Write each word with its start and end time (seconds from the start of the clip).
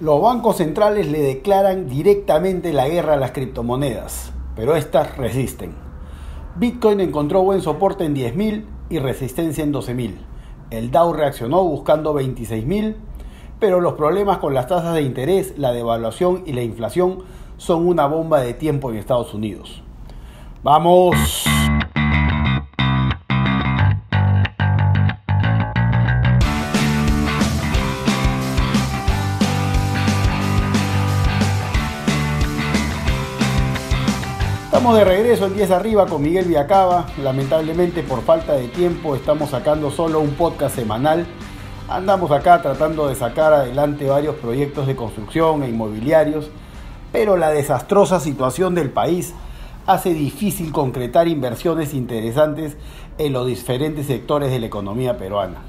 Los 0.00 0.20
bancos 0.20 0.56
centrales 0.56 1.06
le 1.06 1.20
declaran 1.20 1.88
directamente 1.88 2.72
la 2.72 2.88
guerra 2.88 3.14
a 3.14 3.16
las 3.16 3.30
criptomonedas, 3.30 4.32
pero 4.56 4.74
estas 4.74 5.16
resisten. 5.16 5.72
Bitcoin 6.56 6.98
encontró 6.98 7.42
buen 7.42 7.62
soporte 7.62 8.04
en 8.04 8.16
10.000 8.16 8.64
y 8.90 8.98
resistencia 8.98 9.62
en 9.62 9.72
12.000. 9.72 10.14
El 10.70 10.90
Dow 10.90 11.12
reaccionó 11.12 11.62
buscando 11.62 12.12
26.000, 12.12 12.96
pero 13.60 13.80
los 13.80 13.92
problemas 13.92 14.38
con 14.38 14.52
las 14.52 14.66
tasas 14.66 14.94
de 14.94 15.02
interés, 15.02 15.54
la 15.58 15.72
devaluación 15.72 16.42
y 16.44 16.54
la 16.54 16.62
inflación 16.62 17.20
son 17.56 17.86
una 17.86 18.06
bomba 18.06 18.40
de 18.40 18.52
tiempo 18.52 18.90
en 18.90 18.96
Estados 18.96 19.32
Unidos. 19.32 19.84
¡Vamos! 20.64 21.46
Estamos 34.84 34.98
de 34.98 35.04
regreso 35.06 35.46
en 35.46 35.54
10 35.54 35.70
arriba 35.70 36.04
con 36.04 36.20
Miguel 36.20 36.44
Viacaba. 36.44 37.06
Lamentablemente 37.22 38.02
por 38.02 38.20
falta 38.20 38.52
de 38.52 38.68
tiempo 38.68 39.14
estamos 39.14 39.48
sacando 39.48 39.90
solo 39.90 40.20
un 40.20 40.32
podcast 40.32 40.76
semanal. 40.76 41.24
Andamos 41.88 42.30
acá 42.30 42.60
tratando 42.60 43.08
de 43.08 43.14
sacar 43.14 43.54
adelante 43.54 44.04
varios 44.04 44.34
proyectos 44.34 44.86
de 44.86 44.94
construcción 44.94 45.62
e 45.62 45.70
inmobiliarios, 45.70 46.50
pero 47.12 47.38
la 47.38 47.50
desastrosa 47.50 48.20
situación 48.20 48.74
del 48.74 48.90
país 48.90 49.32
hace 49.86 50.12
difícil 50.12 50.70
concretar 50.70 51.28
inversiones 51.28 51.94
interesantes 51.94 52.76
en 53.16 53.32
los 53.32 53.46
diferentes 53.46 54.04
sectores 54.04 54.50
de 54.50 54.58
la 54.58 54.66
economía 54.66 55.16
peruana. 55.16 55.62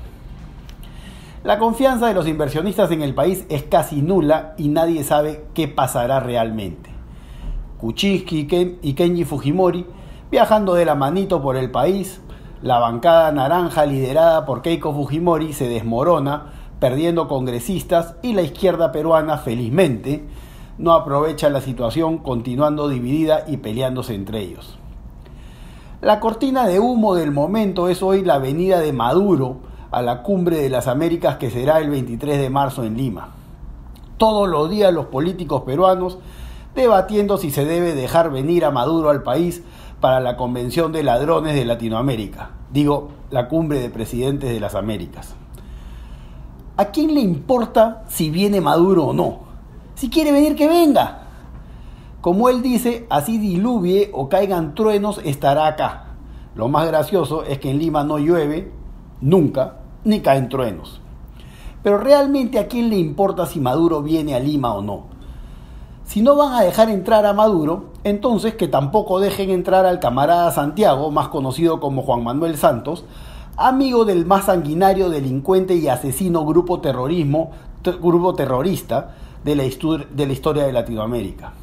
La 1.46 1.58
confianza 1.58 2.08
de 2.08 2.16
los 2.16 2.28
inversionistas 2.28 2.92
en 2.92 3.02
el 3.02 3.14
país 3.14 3.46
es 3.48 3.64
casi 3.64 4.02
nula 4.02 4.56
y 4.58 4.68
nadie 4.68 5.06
sabe 5.06 5.46
qué 5.54 5.70
pasará 5.70 6.20
realmente. 6.20 6.95
Kuczynski 7.86 8.48
y 8.82 8.94
Kenji 8.96 9.26
Fujimori 9.26 9.86
viajando 10.32 10.74
de 10.74 10.86
la 10.86 10.96
manito 10.96 11.40
por 11.44 11.56
el 11.56 11.70
país. 11.70 12.20
La 12.64 12.80
bancada 12.80 13.32
naranja 13.32 13.86
liderada 13.86 14.44
por 14.44 14.64
Keiko 14.64 14.92
Fujimori 14.92 15.54
se 15.54 15.70
desmorona, 15.70 16.48
perdiendo 16.80 17.28
congresistas 17.28 18.16
y 18.24 18.34
la 18.34 18.42
izquierda 18.42 18.92
peruana, 18.92 19.38
felizmente, 19.38 20.26
no 20.80 20.94
aprovecha 20.94 21.52
la 21.52 21.62
situación 21.62 22.18
continuando 22.18 22.90
dividida 22.90 23.44
y 23.48 23.58
peleándose 23.58 24.16
entre 24.16 24.40
ellos. 24.40 24.80
La 26.02 26.20
cortina 26.20 26.66
de 26.66 26.80
humo 26.80 27.14
del 27.14 27.30
momento 27.30 27.88
es 27.88 28.02
hoy 28.02 28.24
la 28.24 28.40
venida 28.40 28.80
de 28.80 28.94
Maduro 28.94 29.58
a 29.92 30.02
la 30.02 30.24
cumbre 30.24 30.58
de 30.58 30.72
las 30.72 30.88
Américas 30.88 31.36
que 31.36 31.52
será 31.52 31.78
el 31.78 31.92
23 31.92 32.40
de 32.40 32.50
marzo 32.50 32.84
en 32.84 32.98
Lima. 32.98 33.30
Todos 34.18 34.50
los 34.50 34.72
días 34.72 34.92
los 34.92 35.06
políticos 35.06 35.62
peruanos 35.68 36.18
debatiendo 36.76 37.38
si 37.38 37.52
se 37.52 37.66
debe 37.66 37.96
dejar 37.96 38.32
venir 38.32 38.66
a 38.66 38.72
Maduro 38.72 39.10
al 39.10 39.24
país 39.24 39.64
para 40.00 40.20
la 40.20 40.38
Convención 40.38 40.92
de 40.92 41.04
Ladrones 41.04 41.56
de 41.56 41.66
Latinoamérica, 41.66 42.52
digo, 42.72 43.10
la 43.32 43.48
cumbre 43.48 43.80
de 43.80 43.90
presidentes 43.90 44.50
de 44.50 44.60
las 44.60 44.76
Américas. 44.76 45.34
¿A 46.78 46.86
quién 46.86 47.14
le 47.16 47.22
importa 47.22 48.04
si 48.10 48.30
viene 48.30 48.60
Maduro 48.60 49.06
o 49.06 49.14
no? 49.14 49.40
Si 49.96 50.10
quiere 50.10 50.34
venir, 50.34 50.56
que 50.56 50.68
venga. 50.68 51.24
Como 52.20 52.50
él 52.50 52.62
dice, 52.62 53.08
así 53.10 53.38
diluvie 53.38 54.10
o 54.14 54.28
caigan 54.28 54.76
truenos, 54.76 55.22
estará 55.24 55.68
acá. 55.68 56.16
Lo 56.56 56.68
más 56.68 56.86
gracioso 56.88 57.44
es 57.44 57.60
que 57.60 57.72
en 57.72 57.80
Lima 57.80 58.04
no 58.04 58.18
llueve 58.18 58.72
nunca, 59.22 59.78
ni 60.04 60.20
caen 60.20 60.50
truenos. 60.50 61.02
Pero 61.82 61.98
realmente 61.98 62.60
a 62.60 62.68
quién 62.68 62.90
le 62.90 62.98
importa 62.98 63.46
si 63.46 63.60
Maduro 63.60 64.02
viene 64.02 64.36
a 64.36 64.40
Lima 64.40 64.74
o 64.74 64.82
no. 64.82 65.15
Si 66.06 66.22
no 66.22 66.36
van 66.36 66.54
a 66.54 66.62
dejar 66.62 66.90
entrar 66.90 67.26
a 67.26 67.34
Maduro, 67.34 67.86
entonces 68.04 68.54
que 68.54 68.68
tampoco 68.68 69.20
dejen 69.20 69.50
entrar 69.50 69.88
al 69.88 70.00
camarada 70.00 70.52
Santiago, 70.52 71.10
más 71.10 71.30
conocido 71.30 71.80
como 71.80 72.04
Juan 72.04 72.24
Manuel 72.24 72.58
Santos, 72.58 73.06
amigo 73.58 74.06
del 74.06 74.24
más 74.26 74.46
sanguinario 74.46 75.10
delincuente 75.10 75.76
y 75.76 75.88
asesino 75.88 76.46
grupo 76.46 76.80
terrorismo, 76.80 77.50
grupo 78.02 78.36
terrorista 78.36 79.16
de 79.44 79.56
la, 79.56 79.64
de 79.64 80.28
la 80.28 80.34
historia 80.34 80.66
de 80.66 80.74
Latinoamérica. 80.74 81.54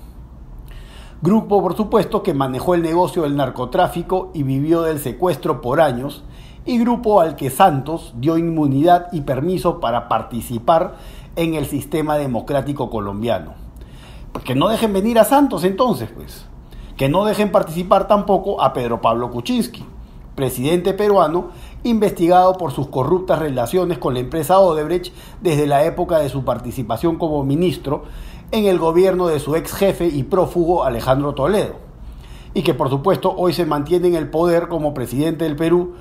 Grupo, 1.22 1.62
por 1.62 1.76
supuesto, 1.76 2.24
que 2.24 2.34
manejó 2.34 2.74
el 2.74 2.82
negocio 2.82 3.22
del 3.22 3.36
narcotráfico 3.36 4.32
y 4.34 4.42
vivió 4.42 4.82
del 4.82 4.98
secuestro 4.98 5.60
por 5.60 5.80
años, 5.80 6.24
y 6.66 6.78
grupo 6.78 7.20
al 7.20 7.36
que 7.36 7.48
Santos 7.48 8.12
dio 8.16 8.36
inmunidad 8.38 9.06
y 9.12 9.20
permiso 9.20 9.78
para 9.78 10.08
participar 10.08 10.96
en 11.36 11.54
el 11.54 11.66
sistema 11.66 12.16
democrático 12.16 12.90
colombiano. 12.90 13.61
Pues 14.32 14.44
que 14.44 14.54
no 14.54 14.68
dejen 14.68 14.92
venir 14.92 15.18
a 15.18 15.24
Santos 15.24 15.64
entonces, 15.64 16.10
pues. 16.14 16.46
Que 16.96 17.08
no 17.08 17.24
dejen 17.24 17.52
participar 17.52 18.08
tampoco 18.08 18.62
a 18.62 18.72
Pedro 18.72 19.00
Pablo 19.00 19.30
Kuczynski, 19.30 19.84
presidente 20.34 20.94
peruano, 20.94 21.50
investigado 21.84 22.54
por 22.54 22.72
sus 22.72 22.88
corruptas 22.88 23.38
relaciones 23.38 23.98
con 23.98 24.14
la 24.14 24.20
empresa 24.20 24.58
Odebrecht 24.58 25.12
desde 25.40 25.66
la 25.66 25.84
época 25.84 26.18
de 26.18 26.28
su 26.28 26.44
participación 26.44 27.16
como 27.16 27.44
ministro 27.44 28.04
en 28.50 28.66
el 28.66 28.78
gobierno 28.78 29.26
de 29.26 29.40
su 29.40 29.56
ex 29.56 29.72
jefe 29.72 30.06
y 30.06 30.22
prófugo 30.22 30.84
Alejandro 30.84 31.34
Toledo. 31.34 31.74
Y 32.54 32.62
que 32.62 32.74
por 32.74 32.90
supuesto 32.90 33.34
hoy 33.36 33.52
se 33.52 33.66
mantiene 33.66 34.08
en 34.08 34.14
el 34.14 34.28
poder 34.28 34.68
como 34.68 34.94
presidente 34.94 35.44
del 35.44 35.56
Perú 35.56 35.94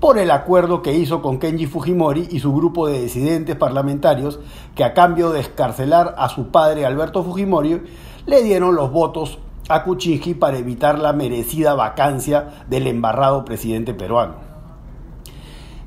por 0.00 0.18
el 0.18 0.30
acuerdo 0.30 0.80
que 0.80 0.94
hizo 0.94 1.20
con 1.20 1.38
Kenji 1.38 1.66
Fujimori 1.66 2.26
y 2.30 2.40
su 2.40 2.54
grupo 2.54 2.88
de 2.88 3.02
disidentes 3.02 3.54
parlamentarios 3.56 4.40
que 4.74 4.82
a 4.82 4.94
cambio 4.94 5.30
de 5.30 5.40
escarcelar 5.40 6.14
a 6.16 6.30
su 6.30 6.48
padre 6.48 6.86
Alberto 6.86 7.22
Fujimori 7.22 7.82
le 8.26 8.42
dieron 8.42 8.74
los 8.74 8.90
votos 8.90 9.38
a 9.68 9.84
Kuczynski 9.84 10.34
para 10.34 10.58
evitar 10.58 10.98
la 10.98 11.12
merecida 11.12 11.74
vacancia 11.74 12.64
del 12.68 12.86
embarrado 12.86 13.44
presidente 13.44 13.92
peruano. 13.92 14.34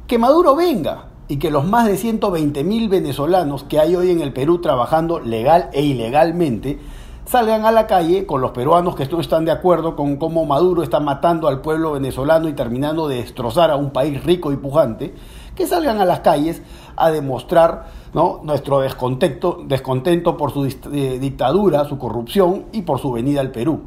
Que 0.05 0.19
Maduro 0.19 0.55
venga 0.55 1.05
y 1.27 1.37
que 1.37 1.49
los 1.49 1.65
más 1.65 1.87
de 1.87 1.97
120 1.97 2.63
mil 2.63 2.89
venezolanos 2.89 3.63
que 3.63 3.79
hay 3.79 3.95
hoy 3.95 4.11
en 4.11 4.21
el 4.21 4.31
Perú 4.31 4.61
trabajando 4.61 5.19
legal 5.19 5.69
e 5.73 5.81
ilegalmente 5.81 6.79
salgan 7.25 7.65
a 7.65 7.71
la 7.71 7.87
calle 7.87 8.25
con 8.25 8.41
los 8.41 8.51
peruanos 8.51 8.95
que 8.95 9.05
no 9.05 9.19
están 9.19 9.45
de 9.45 9.51
acuerdo 9.51 9.95
con 9.95 10.17
cómo 10.17 10.45
Maduro 10.45 10.83
está 10.83 10.99
matando 10.99 11.47
al 11.47 11.61
pueblo 11.61 11.93
venezolano 11.93 12.49
y 12.49 12.53
terminando 12.53 13.07
de 13.07 13.17
destrozar 13.17 13.71
a 13.71 13.75
un 13.75 13.91
país 13.91 14.23
rico 14.23 14.51
y 14.51 14.57
pujante, 14.57 15.13
que 15.55 15.67
salgan 15.67 16.01
a 16.01 16.05
las 16.05 16.19
calles 16.19 16.61
a 16.95 17.11
demostrar 17.11 17.87
¿no? 18.13 18.41
nuestro 18.43 18.79
descontento, 18.79 19.59
descontento 19.65 20.35
por 20.35 20.51
su 20.51 20.65
eh, 20.65 21.19
dictadura, 21.19 21.85
su 21.85 21.97
corrupción 21.97 22.65
y 22.71 22.81
por 22.81 22.99
su 22.99 23.11
venida 23.11 23.41
al 23.41 23.51
Perú. 23.51 23.81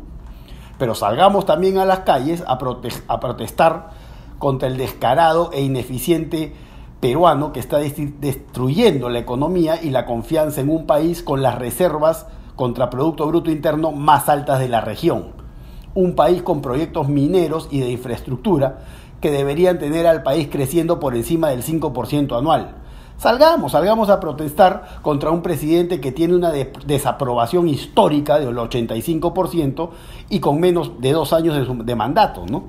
Pero 0.78 0.94
salgamos 0.94 1.46
también 1.46 1.78
a 1.78 1.84
las 1.84 2.00
calles 2.00 2.42
a, 2.46 2.58
a 3.08 3.20
protestar 3.20 3.90
contra 4.38 4.68
el 4.68 4.76
descarado 4.76 5.50
e 5.52 5.62
ineficiente 5.62 6.54
peruano 7.00 7.52
que 7.52 7.60
está 7.60 7.78
destruyendo 7.78 9.08
la 9.08 9.18
economía 9.18 9.82
y 9.82 9.90
la 9.90 10.06
confianza 10.06 10.60
en 10.60 10.70
un 10.70 10.86
país 10.86 11.22
con 11.22 11.42
las 11.42 11.58
reservas 11.58 12.26
contra 12.56 12.90
Producto 12.90 13.26
Bruto 13.26 13.50
Interno 13.50 13.92
más 13.92 14.28
altas 14.28 14.58
de 14.58 14.68
la 14.68 14.80
región. 14.80 15.26
Un 15.94 16.14
país 16.14 16.42
con 16.42 16.62
proyectos 16.62 17.08
mineros 17.08 17.68
y 17.70 17.80
de 17.80 17.90
infraestructura 17.90 18.80
que 19.20 19.30
deberían 19.30 19.78
tener 19.78 20.06
al 20.06 20.22
país 20.22 20.48
creciendo 20.50 20.98
por 20.98 21.14
encima 21.14 21.50
del 21.50 21.62
5% 21.62 22.36
anual. 22.36 22.76
Salgamos, 23.18 23.72
salgamos 23.72 24.10
a 24.10 24.20
protestar 24.20 25.00
contra 25.00 25.30
un 25.30 25.40
presidente 25.40 26.00
que 26.00 26.12
tiene 26.12 26.34
una 26.34 26.52
desaprobación 26.52 27.66
histórica 27.66 28.38
del 28.38 28.56
85% 28.56 29.88
y 30.28 30.40
con 30.40 30.60
menos 30.60 31.00
de 31.00 31.12
dos 31.12 31.32
años 31.32 31.54
de, 31.54 31.84
de 31.84 31.94
mandato, 31.94 32.44
¿no? 32.50 32.64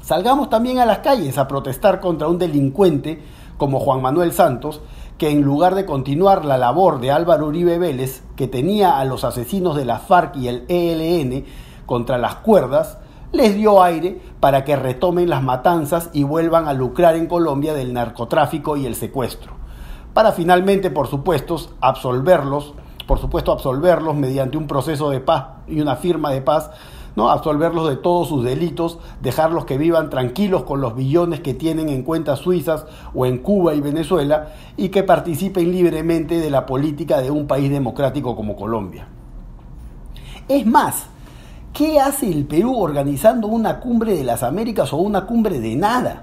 Salgamos 0.00 0.48
también 0.48 0.78
a 0.78 0.86
las 0.86 1.00
calles 1.00 1.36
a 1.36 1.46
protestar 1.46 2.00
contra 2.00 2.28
un 2.28 2.38
delincuente 2.38 3.20
como 3.58 3.78
Juan 3.78 4.00
Manuel 4.00 4.32
Santos, 4.32 4.80
que 5.18 5.30
en 5.30 5.42
lugar 5.42 5.74
de 5.74 5.84
continuar 5.84 6.44
la 6.44 6.56
labor 6.56 7.00
de 7.00 7.10
Álvaro 7.10 7.48
Uribe 7.48 7.78
Vélez, 7.78 8.22
que 8.36 8.46
tenía 8.46 8.98
a 8.98 9.04
los 9.04 9.24
asesinos 9.24 9.76
de 9.76 9.84
la 9.84 9.98
FARC 9.98 10.36
y 10.36 10.46
el 10.46 10.64
ELN 10.68 11.44
contra 11.86 12.18
las 12.18 12.36
cuerdas, 12.36 12.98
les 13.32 13.56
dio 13.56 13.82
aire 13.82 14.20
para 14.40 14.64
que 14.64 14.76
retomen 14.76 15.28
las 15.28 15.42
matanzas 15.42 16.10
y 16.12 16.22
vuelvan 16.22 16.68
a 16.68 16.72
lucrar 16.72 17.16
en 17.16 17.26
Colombia 17.26 17.74
del 17.74 17.92
narcotráfico 17.92 18.76
y 18.76 18.86
el 18.86 18.94
secuestro, 18.94 19.52
para 20.14 20.32
finalmente, 20.32 20.90
por 20.90 21.08
supuesto, 21.08 21.58
absolverlos, 21.80 22.74
por 23.06 23.18
supuesto, 23.18 23.50
absolverlos 23.52 24.14
mediante 24.14 24.56
un 24.56 24.68
proceso 24.68 25.10
de 25.10 25.20
paz 25.20 25.46
y 25.66 25.80
una 25.80 25.96
firma 25.96 26.30
de 26.30 26.42
paz 26.42 26.70
¿no? 27.18 27.30
absolverlos 27.30 27.88
de 27.88 27.96
todos 27.96 28.28
sus 28.28 28.44
delitos, 28.44 29.00
dejarlos 29.20 29.64
que 29.64 29.76
vivan 29.76 30.08
tranquilos 30.08 30.62
con 30.62 30.80
los 30.80 30.94
billones 30.94 31.40
que 31.40 31.52
tienen 31.52 31.88
en 31.88 32.04
cuentas 32.04 32.38
suizas 32.38 32.86
o 33.12 33.26
en 33.26 33.38
Cuba 33.38 33.74
y 33.74 33.80
Venezuela 33.80 34.52
y 34.76 34.90
que 34.90 35.02
participen 35.02 35.72
libremente 35.72 36.38
de 36.38 36.48
la 36.48 36.64
política 36.64 37.20
de 37.20 37.32
un 37.32 37.48
país 37.48 37.72
democrático 37.72 38.36
como 38.36 38.54
Colombia. 38.54 39.08
Es 40.46 40.64
más, 40.64 41.06
¿qué 41.72 41.98
hace 41.98 42.30
el 42.30 42.44
Perú 42.44 42.78
organizando 42.78 43.48
una 43.48 43.80
cumbre 43.80 44.14
de 44.14 44.22
las 44.22 44.44
Américas 44.44 44.92
o 44.92 44.98
una 44.98 45.26
cumbre 45.26 45.58
de 45.58 45.74
nada? 45.74 46.22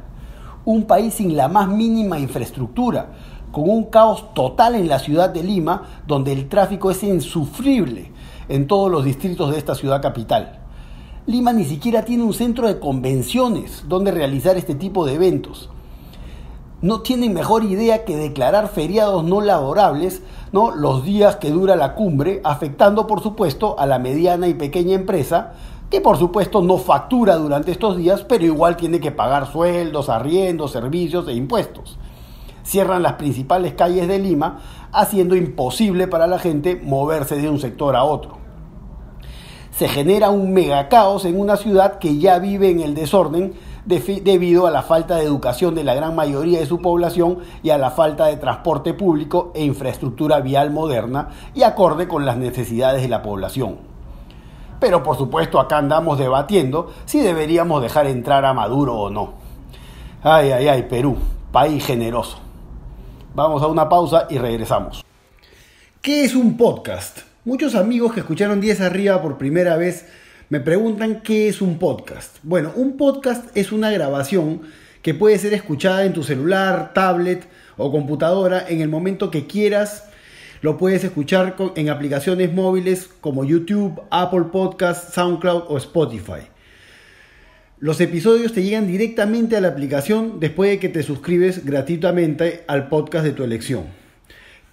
Un 0.64 0.86
país 0.86 1.16
sin 1.16 1.36
la 1.36 1.50
más 1.50 1.68
mínima 1.68 2.18
infraestructura, 2.20 3.08
con 3.52 3.70
un 3.70 3.84
caos 3.88 4.34
total 4.34 4.76
en 4.76 4.88
la 4.88 5.00
ciudad 5.00 5.30
de 5.30 5.44
Lima, 5.44 5.84
donde 6.08 6.32
el 6.32 6.48
tráfico 6.48 6.90
es 6.90 7.04
insufrible 7.04 8.14
en 8.48 8.66
todos 8.66 8.90
los 8.90 9.04
distritos 9.04 9.52
de 9.52 9.58
esta 9.58 9.76
ciudad 9.76 10.02
capital. 10.02 10.62
Lima 11.28 11.54
ni 11.54 11.66
siquiera 11.66 12.06
tiene 12.06 12.24
un 12.24 12.36
centro 12.36 12.68
de 12.68 12.80
convenciones 12.80 13.86
donde 13.88 14.12
realizar 14.12 14.58
este 14.58 14.76
tipo 14.76 15.08
de 15.08 15.16
eventos. 15.16 15.72
No 16.84 17.02
tienen 17.02 17.34
mejor 17.34 17.64
idea 17.64 18.06
que 18.06 18.16
declarar 18.16 18.68
feriados 18.68 19.24
no 19.24 19.42
laborables 19.42 20.22
¿no? 20.52 20.70
los 20.70 21.04
días 21.04 21.38
que 21.38 21.50
dura 21.50 21.76
la 21.76 21.96
cumbre, 21.96 22.42
afectando 22.44 23.08
por 23.08 23.24
supuesto 23.24 23.80
a 23.80 23.88
la 23.88 23.98
mediana 23.98 24.48
y 24.48 24.54
pequeña 24.54 24.94
empresa, 24.94 25.54
que 25.90 26.00
por 26.00 26.20
supuesto 26.20 26.62
no 26.62 26.78
factura 26.78 27.38
durante 27.38 27.72
estos 27.72 27.98
días, 27.98 28.22
pero 28.22 28.46
igual 28.46 28.78
tiene 28.78 29.00
que 29.00 29.12
pagar 29.12 29.52
sueldos, 29.52 30.10
arriendos, 30.10 30.74
servicios 30.74 31.28
e 31.28 31.34
impuestos. 31.34 31.98
Cierran 32.64 33.02
las 33.02 33.14
principales 33.14 33.74
calles 33.74 34.08
de 34.08 34.20
Lima, 34.20 34.60
haciendo 34.92 35.36
imposible 35.36 36.08
para 36.08 36.28
la 36.28 36.38
gente 36.38 36.80
moverse 36.84 37.38
de 37.38 37.50
un 37.50 37.58
sector 37.60 37.96
a 37.96 38.04
otro 38.04 38.45
se 39.78 39.90
genera 39.90 40.30
un 40.30 40.54
mega 40.54 40.88
caos 40.88 41.26
en 41.26 41.38
una 41.38 41.58
ciudad 41.58 42.00
que 42.00 42.18
ya 42.18 42.40
vive 42.40 42.70
en 42.70 42.80
el 42.80 42.96
desorden 42.96 43.54
debido 43.86 44.66
a 44.66 44.72
la 44.72 44.82
falta 44.82 45.18
de 45.18 45.26
educación 45.26 45.76
de 45.76 45.84
la 45.84 45.94
gran 45.94 46.16
mayoría 46.16 46.60
de 46.60 46.66
su 46.66 46.82
población 46.82 47.40
y 47.62 47.72
a 47.72 47.78
la 47.78 47.92
falta 47.92 48.28
de 48.28 48.38
transporte 48.38 48.94
público 48.94 49.52
e 49.54 49.64
infraestructura 49.64 50.40
vial 50.40 50.72
moderna 50.72 51.30
y 51.54 51.64
acorde 51.64 52.08
con 52.08 52.26
las 52.26 52.38
necesidades 52.38 53.02
de 53.02 53.10
la 53.10 53.22
población. 53.22 53.78
Pero 54.80 55.04
por 55.04 55.18
supuesto 55.18 55.60
acá 55.60 55.78
andamos 55.78 56.18
debatiendo 56.18 56.92
si 57.06 57.20
deberíamos 57.20 57.82
dejar 57.82 58.08
entrar 58.08 58.46
a 58.46 58.54
Maduro 58.54 58.96
o 58.96 59.10
no. 59.10 59.34
Ay, 60.24 60.52
ay, 60.52 60.68
ay, 60.70 60.84
Perú, 60.84 61.18
país 61.52 61.86
generoso. 61.86 62.38
Vamos 63.36 63.62
a 63.62 63.68
una 63.68 63.90
pausa 63.90 64.26
y 64.30 64.38
regresamos. 64.38 65.04
¿Qué 66.02 66.24
es 66.24 66.34
un 66.34 66.56
podcast? 66.56 67.25
Muchos 67.46 67.76
amigos 67.76 68.12
que 68.12 68.22
escucharon 68.22 68.60
10 68.60 68.82
arriba 68.82 69.22
por 69.22 69.38
primera 69.38 69.78
vez 69.78 70.08
me 70.50 70.60
preguntan 70.60 71.22
qué 71.22 71.48
es 71.48 71.62
un 71.62 71.78
podcast. 71.78 72.38
Bueno, 72.42 72.72
un 72.76 72.98
podcast 72.98 73.56
es 73.56 73.72
una 73.72 73.92
grabación 73.92 74.62
que 75.04 75.14
puede 75.14 75.38
ser 75.38 75.54
escuchada 75.54 76.06
en 76.06 76.14
tu 76.14 76.24
celular, 76.24 76.92
tablet 76.96 77.48
o 77.78 77.92
computadora 77.92 78.66
en 78.68 78.82
el 78.82 78.90
momento 78.90 79.30
que 79.30 79.46
quieras. 79.46 80.06
Lo 80.64 80.80
puedes 80.80 81.04
escuchar 81.04 81.56
en 81.76 81.90
aplicaciones 81.90 82.52
móviles 82.52 83.12
como 83.22 83.46
YouTube, 83.46 84.02
Apple 84.10 84.46
Podcasts, 84.52 85.14
SoundCloud 85.14 85.66
o 85.68 85.78
Spotify. 85.78 86.48
Los 87.78 88.02
episodios 88.02 88.54
te 88.54 88.64
llegan 88.64 88.88
directamente 88.88 89.56
a 89.56 89.62
la 89.62 89.68
aplicación 89.68 90.40
después 90.40 90.72
de 90.72 90.80
que 90.80 90.90
te 90.90 91.04
suscribes 91.04 91.64
gratuitamente 91.64 92.64
al 92.66 92.90
podcast 92.90 93.24
de 93.24 93.34
tu 93.34 93.44
elección. 93.44 94.05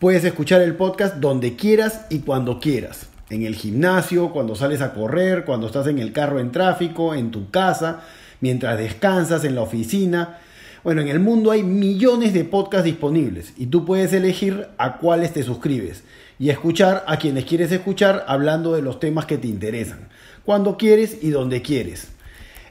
Puedes 0.03 0.25
escuchar 0.25 0.63
el 0.63 0.75
podcast 0.75 1.19
donde 1.19 1.55
quieras 1.55 2.07
y 2.11 2.23
cuando 2.23 2.59
quieras. 2.59 3.07
En 3.31 3.45
el 3.45 3.55
gimnasio, 3.55 4.33
cuando 4.33 4.57
sales 4.57 4.81
a 4.81 4.95
correr, 4.95 5.45
cuando 5.45 5.69
estás 5.69 5.87
en 5.87 6.01
el 6.01 6.11
carro 6.11 6.41
en 6.41 6.51
tráfico, 6.51 7.15
en 7.15 7.31
tu 7.31 7.53
casa, 7.53 8.01
mientras 8.41 8.77
descansas, 8.79 9.45
en 9.45 9.55
la 9.55 9.61
oficina. 9.61 10.41
Bueno, 10.83 11.03
en 11.03 11.07
el 11.07 11.21
mundo 11.21 11.53
hay 11.53 11.63
millones 11.63 12.35
de 12.35 12.43
podcasts 12.43 12.85
disponibles 12.85 13.53
y 13.57 13.67
tú 13.67 13.85
puedes 13.85 14.13
elegir 14.13 14.67
a 14.77 14.99
cuáles 14.99 15.35
te 15.35 15.45
suscribes 15.45 16.03
y 16.37 16.51
escuchar 16.51 17.05
a 17.07 17.19
quienes 17.19 17.45
quieres 17.45 17.71
escuchar 17.71 18.25
hablando 18.27 18.73
de 18.73 18.83
los 18.83 18.99
temas 18.99 19.27
que 19.27 19.39
te 19.39 19.47
interesan, 19.47 20.09
cuando 20.45 20.77
quieres 20.77 21.19
y 21.23 21.31
donde 21.31 21.63
quieres. 21.63 22.09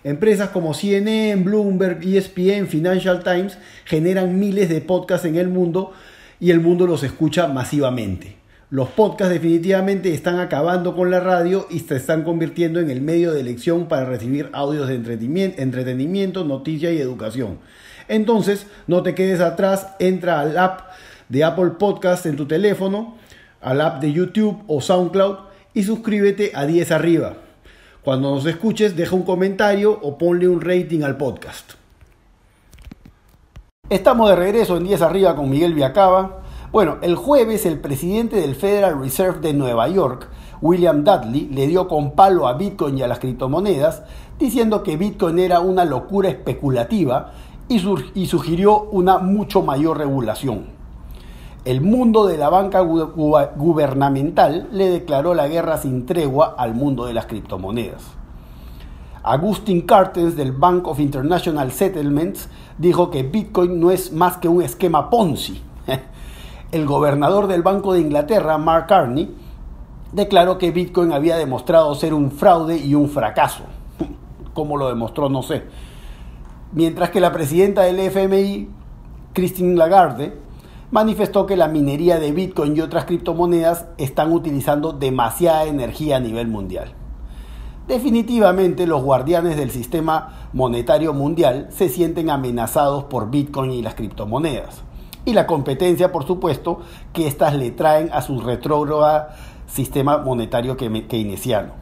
Empresas 0.04 0.50
como 0.50 0.74
CNN, 0.74 1.42
Bloomberg, 1.44 2.04
ESPN, 2.04 2.68
Financial 2.68 3.24
Times 3.24 3.58
generan 3.86 4.38
miles 4.38 4.68
de 4.68 4.82
podcasts 4.82 5.26
en 5.26 5.38
el 5.38 5.48
mundo 5.48 5.94
y 6.42 6.50
el 6.50 6.60
mundo 6.60 6.88
los 6.88 7.04
escucha 7.04 7.48
masivamente. 7.48 8.36
Los 8.72 8.90
podcasts 8.90 9.32
definitivamente 9.32 10.14
están 10.14 10.40
acabando 10.40 10.96
con 10.96 11.12
la 11.12 11.20
radio 11.20 11.68
y 11.70 11.80
se 11.80 11.98
están 11.98 12.24
convirtiendo 12.24 12.80
en 12.80 12.90
el 12.90 13.00
medio 13.00 13.32
de 13.32 13.42
elección 13.42 13.88
para 13.88 14.06
recibir 14.06 14.50
audios 14.52 14.88
de 14.88 14.96
entretenimiento, 14.96 16.44
noticia 16.44 16.92
y 16.92 16.98
educación. 16.98 17.60
Entonces, 18.08 18.66
no 18.88 19.04
te 19.04 19.14
quedes 19.14 19.40
atrás, 19.40 19.90
entra 20.00 20.40
al 20.40 20.58
app 20.58 20.90
de 21.30 21.44
Apple 21.44 21.74
Podcast 21.78 22.26
en 22.26 22.38
tu 22.38 22.48
teléfono, 22.48 23.18
al 23.62 23.80
app 23.80 24.02
de 24.02 24.12
YouTube 24.12 24.64
o 24.68 24.82
SoundCloud 24.82 25.38
y 25.76 25.84
suscríbete 25.84 26.54
a 26.56 26.66
10 26.66 26.92
arriba. 26.92 27.36
Cuando 28.02 28.34
nos 28.34 28.48
escuches, 28.48 28.96
deja 28.96 29.16
un 29.16 29.24
comentario 29.24 29.92
o 30.02 30.18
ponle 30.18 30.48
un 30.48 30.60
rating 30.60 31.04
al 31.04 31.18
podcast. 31.18 31.81
Estamos 33.92 34.30
de 34.30 34.38
regreso 34.38 34.78
en 34.78 34.86
10 34.86 35.02
arriba 35.02 35.36
con 35.36 35.50
Miguel 35.50 35.74
Viacaba. 35.74 36.44
Bueno, 36.72 36.96
el 37.02 37.18
jueves 37.18 37.66
el 37.66 37.78
presidente 37.82 38.38
del 38.38 38.56
Federal 38.56 38.98
Reserve 38.98 39.42
de 39.42 39.52
Nueva 39.52 39.90
York, 39.90 40.30
William 40.62 41.04
Dudley, 41.04 41.50
le 41.52 41.68
dio 41.68 41.90
con 41.90 42.12
palo 42.12 42.48
a 42.48 42.54
Bitcoin 42.54 42.98
y 42.98 43.02
a 43.02 43.10
las 43.10 43.20
criptomonedas, 43.20 44.04
diciendo 44.40 44.82
que 44.82 44.96
Bitcoin 44.96 45.40
era 45.40 45.60
una 45.60 45.84
locura 45.84 46.30
especulativa 46.30 47.34
y, 47.68 47.82
y 48.16 48.28
sugirió 48.28 48.84
una 48.84 49.18
mucho 49.18 49.62
mayor 49.62 49.98
regulación. 49.98 50.68
El 51.66 51.82
mundo 51.82 52.26
de 52.26 52.38
la 52.38 52.48
banca 52.48 52.80
gubernamental 52.80 54.70
le 54.72 54.90
declaró 54.90 55.34
la 55.34 55.50
guerra 55.50 55.78
sin 55.78 56.06
tregua 56.06 56.56
al 56.58 56.76
mundo 56.76 57.08
de 57.08 57.14
las 57.14 57.26
criptomonedas. 57.26 58.21
Agustin 59.24 59.82
Cartens 59.82 60.36
del 60.36 60.52
Bank 60.52 60.88
of 60.88 61.00
International 61.00 61.72
Settlements 61.72 62.50
dijo 62.78 63.12
que 63.12 63.22
Bitcoin 63.22 63.80
no 63.80 63.92
es 63.92 64.12
más 64.12 64.38
que 64.38 64.48
un 64.48 64.64
esquema 64.64 65.10
Ponzi. 65.10 65.62
El 66.72 66.86
gobernador 66.86 67.48
del 67.48 67.62
Banco 67.62 67.94
de 67.94 68.00
Inglaterra, 68.00 68.58
Mark 68.58 68.88
Carney, 68.88 69.36
declaró 70.12 70.58
que 70.58 70.72
Bitcoin 70.72 71.12
había 71.12 71.38
demostrado 71.38 71.94
ser 71.94 72.14
un 72.14 72.32
fraude 72.32 72.78
y 72.78 72.96
un 72.96 73.10
fracaso. 73.10 73.64
¿Cómo 74.54 74.78
lo 74.78 74.90
demostró? 74.90 75.30
No 75.30 75.44
sé. 75.44 75.64
Mientras 76.72 77.12
que 77.12 77.20
la 77.20 77.32
presidenta 77.32 77.84
del 77.84 78.00
FMI, 78.00 78.70
Christine 79.34 79.76
Lagarde, 79.76 80.34
manifestó 80.90 81.46
que 81.46 81.58
la 81.58 81.68
minería 81.68 82.20
de 82.20 82.32
Bitcoin 82.32 82.76
y 82.76 82.82
otras 82.82 83.06
criptomonedas 83.06 83.86
están 83.98 84.32
utilizando 84.32 84.94
demasiada 84.94 85.66
energía 85.66 86.18
a 86.18 86.20
nivel 86.20 86.48
mundial. 86.48 86.96
Definitivamente 87.92 88.88
los 88.88 89.04
guardianes 89.04 89.58
del 89.58 89.70
sistema 89.70 90.48
monetario 90.54 91.12
mundial 91.12 91.68
se 91.72 91.90
sienten 91.90 92.30
amenazados 92.30 93.04
por 93.04 93.30
Bitcoin 93.30 93.72
y 93.72 93.82
las 93.82 93.96
criptomonedas. 93.96 94.82
Y 95.26 95.34
la 95.34 95.46
competencia, 95.46 96.10
por 96.10 96.26
supuesto, 96.26 96.80
que 97.12 97.28
éstas 97.28 97.54
le 97.54 97.72
traen 97.72 98.10
a 98.14 98.22
su 98.22 98.40
retrógrado 98.40 99.28
sistema 99.68 100.20
monetario 100.20 100.78
keynesiano. 100.78 101.74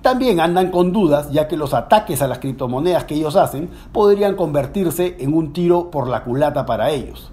También 0.00 0.40
andan 0.40 0.70
con 0.70 0.90
dudas, 0.90 1.32
ya 1.32 1.48
que 1.48 1.58
los 1.58 1.74
ataques 1.74 2.22
a 2.22 2.26
las 2.26 2.38
criptomonedas 2.38 3.04
que 3.04 3.16
ellos 3.16 3.36
hacen 3.36 3.68
podrían 3.92 4.36
convertirse 4.36 5.16
en 5.18 5.34
un 5.34 5.52
tiro 5.52 5.90
por 5.90 6.08
la 6.08 6.24
culata 6.24 6.64
para 6.64 6.88
ellos. 6.88 7.30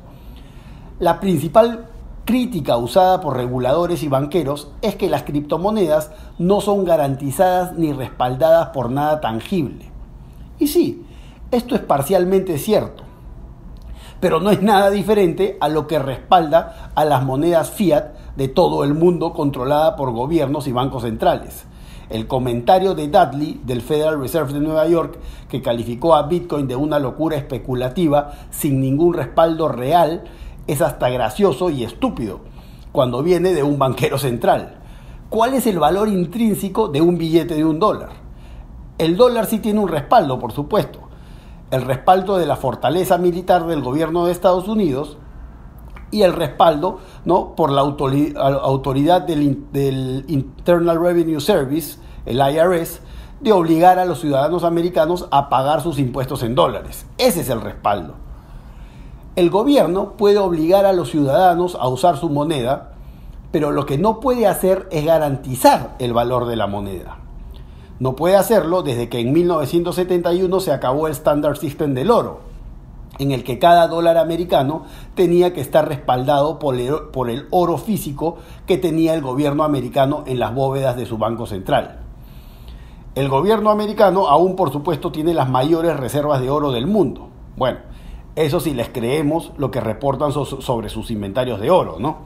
La 0.99 1.21
principal 1.21 1.85
crítica 2.25 2.75
usada 2.75 3.21
por 3.21 3.37
reguladores 3.37 4.01
y 4.03 4.07
banqueros 4.07 4.71
es 4.81 4.95
que 4.95 5.09
las 5.09 5.23
criptomonedas 5.23 6.11
no 6.39 6.59
son 6.59 6.83
garantizadas 6.83 7.73
ni 7.77 7.93
respaldadas 7.93 8.69
por 8.69 8.91
nada 8.91 9.21
tangible. 9.21 9.91
Y 10.59 10.67
sí, 10.67 11.05
esto 11.51 11.75
es 11.75 11.81
parcialmente 11.81 12.57
cierto, 12.57 13.03
pero 14.19 14.39
no 14.39 14.49
es 14.49 14.61
nada 14.61 14.89
diferente 14.89 15.57
a 15.61 15.69
lo 15.69 15.85
que 15.85 15.99
respalda 15.99 16.91
a 16.95 17.05
las 17.05 17.23
monedas 17.23 17.69
fiat 17.69 18.15
de 18.35 18.47
todo 18.47 18.83
el 18.83 18.95
mundo 18.95 19.33
controlada 19.33 19.95
por 19.95 20.11
gobiernos 20.11 20.67
y 20.67 20.71
bancos 20.71 21.03
centrales. 21.03 21.65
El 22.09 22.27
comentario 22.27 22.93
de 22.93 23.07
Dudley 23.07 23.61
del 23.65 23.81
Federal 23.81 24.19
Reserve 24.19 24.53
de 24.53 24.59
Nueva 24.59 24.87
York, 24.87 25.17
que 25.49 25.61
calificó 25.61 26.15
a 26.15 26.23
Bitcoin 26.23 26.67
de 26.67 26.75
una 26.75 26.99
locura 26.99 27.35
especulativa 27.35 28.33
sin 28.51 28.79
ningún 28.79 29.13
respaldo 29.13 29.67
real, 29.69 30.23
es 30.67 30.81
hasta 30.81 31.09
gracioso 31.09 31.69
y 31.69 31.83
estúpido 31.83 32.39
cuando 32.91 33.21
viene 33.23 33.53
de 33.53 33.63
un 33.63 33.77
banquero 33.77 34.17
central. 34.17 34.79
¿Cuál 35.29 35.53
es 35.53 35.67
el 35.67 35.79
valor 35.79 36.07
intrínseco 36.07 36.87
de 36.87 37.01
un 37.01 37.17
billete 37.17 37.55
de 37.55 37.65
un 37.65 37.79
dólar? 37.79 38.09
El 38.97 39.17
dólar 39.17 39.47
sí 39.47 39.59
tiene 39.59 39.79
un 39.79 39.89
respaldo, 39.89 40.39
por 40.39 40.53
supuesto. 40.53 40.99
El 41.71 41.81
respaldo 41.81 42.37
de 42.37 42.45
la 42.45 42.55
fortaleza 42.55 43.17
militar 43.17 43.65
del 43.67 43.81
gobierno 43.81 44.25
de 44.25 44.31
Estados 44.31 44.67
Unidos 44.67 45.17
y 46.11 46.21
el 46.21 46.33
respaldo 46.33 46.99
¿no? 47.25 47.55
por 47.55 47.71
la 47.71 47.81
autoridad 47.81 49.23
del, 49.23 49.65
del 49.73 50.23
Internal 50.27 51.01
Revenue 51.01 51.41
Service, 51.41 51.99
el 52.25 52.37
IRS, 52.37 53.01
de 53.41 53.51
obligar 53.51 53.99
a 53.99 54.05
los 54.05 54.21
ciudadanos 54.21 54.63
americanos 54.63 55.27
a 55.31 55.49
pagar 55.49 55.81
sus 55.81 55.99
impuestos 55.99 56.43
en 56.43 56.55
dólares. 56.55 57.05
Ese 57.17 57.41
es 57.41 57.49
el 57.49 57.59
respaldo. 57.59 58.24
El 59.35 59.49
gobierno 59.49 60.13
puede 60.13 60.37
obligar 60.37 60.85
a 60.85 60.93
los 60.93 61.09
ciudadanos 61.09 61.75
a 61.75 61.89
usar 61.89 62.15
su 62.15 62.29
moneda, 62.29 62.93
pero 63.51 63.71
lo 63.71 63.85
que 63.85 63.97
no 63.97 64.21
puede 64.21 64.47
hacer 64.47 64.87
es 64.91 65.03
garantizar 65.03 65.95
el 65.99 66.13
valor 66.13 66.45
de 66.45 66.55
la 66.55 66.67
moneda. 66.67 67.17
No 67.99 68.15
puede 68.15 68.37
hacerlo 68.37 68.81
desde 68.81 69.09
que 69.09 69.19
en 69.19 69.33
1971 69.33 70.59
se 70.61 70.71
acabó 70.71 71.07
el 71.07 71.13
Standard 71.13 71.57
System 71.57 71.93
del 71.93 72.11
oro. 72.11 72.55
en 73.17 73.31
el 73.31 73.45
que 73.45 73.59
cada 73.59 73.87
dólar 73.87 74.17
americano 74.17 74.83
tenía 75.15 75.53
que 75.53 75.61
estar 75.61 75.87
respaldado 75.87 76.59
por 76.59 76.75
el, 76.75 77.47
oro 77.49 77.77
físico 77.77 78.35
que 78.65 78.77
tenía 78.77 79.13
el 79.13 79.21
gobierno 79.21 79.63
americano 79.63 80.25
en 80.27 80.37
las 80.37 80.53
bóvedas 80.53 80.97
de 80.97 81.05
su 81.05 81.17
banco 81.17 81.45
central. 81.45 82.01
El 83.15 83.29
gobierno 83.29 83.69
americano 83.69 84.27
aún 84.27 84.57
por 84.57 84.73
supuesto 84.73 85.13
tiene 85.13 85.33
las 85.33 85.49
mayores 85.49 85.95
reservas 85.95 86.41
de 86.41 86.49
oro 86.49 86.73
del 86.73 86.87
mundo. 86.87 87.29
Bueno, 87.55 87.79
eso 88.35 88.59
si 88.59 88.73
les 88.73 88.89
creemos 88.89 89.51
lo 89.57 89.71
que 89.71 89.79
reportan 89.79 90.31
sobre 90.31 90.89
sus 90.89 91.11
inventarios 91.11 91.59
de 91.59 91.71
oro, 91.71 91.97
¿no? 91.99 92.17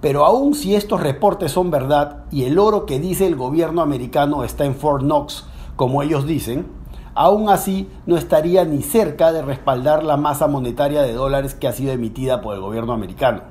Pero 0.00 0.24
aún 0.24 0.54
si 0.54 0.74
estos 0.74 1.00
reportes 1.00 1.52
son 1.52 1.70
verdad 1.70 2.24
y 2.30 2.44
el 2.44 2.58
oro 2.58 2.86
que 2.86 3.00
dice 3.00 3.26
el 3.26 3.36
gobierno 3.36 3.82
americano 3.82 4.44
está 4.44 4.64
en 4.64 4.74
Fort 4.74 5.02
Knox, 5.02 5.46
como 5.74 6.02
ellos 6.02 6.26
dicen, 6.26 6.66
aún 7.14 7.48
así 7.48 7.88
no 8.06 8.16
estaría 8.16 8.64
ni 8.64 8.82
cerca 8.82 9.32
de 9.32 9.42
respaldar 9.42 10.04
la 10.04 10.16
masa 10.16 10.46
monetaria 10.46 11.02
de 11.02 11.12
dólares 11.12 11.54
que 11.54 11.66
ha 11.66 11.72
sido 11.72 11.92
emitida 11.92 12.40
por 12.40 12.54
el 12.54 12.60
gobierno 12.60 12.92
americano. 12.92 13.42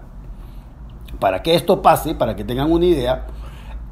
Para 1.20 1.42
que 1.44 1.56
esto 1.56 1.82
pase, 1.82 2.16
para 2.16 2.36
que 2.36 2.44
tengan 2.44 2.72
una 2.72 2.86
idea, 2.86 3.28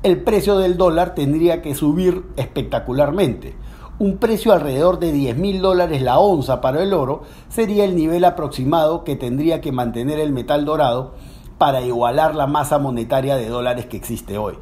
el 0.04 0.22
precio 0.22 0.58
del 0.58 0.78
dólar 0.78 1.16
tendría 1.16 1.62
que 1.62 1.76
subir 1.76 2.26
espectacularmente. 2.38 3.56
Un 4.04 4.18
precio 4.18 4.52
alrededor 4.52 5.00
de 5.00 5.14
10 5.14 5.38
mil 5.38 5.62
dólares 5.62 6.02
la 6.02 6.20
onza 6.20 6.60
para 6.60 6.84
el 6.84 6.94
oro 6.94 7.22
sería 7.48 7.86
el 7.86 7.96
nivel 7.96 8.26
aproximado 8.26 9.06
que 9.06 9.16
tendría 9.16 9.62
que 9.62 9.72
mantener 9.72 10.20
el 10.20 10.34
metal 10.34 10.66
dorado 10.66 11.14
para 11.58 11.80
igualar 11.80 12.36
la 12.36 12.46
masa 12.46 12.80
monetaria 12.80 13.38
de 13.38 13.48
dólares 13.48 13.86
que 13.86 13.96
existe 13.96 14.38
hoy. 14.38 14.56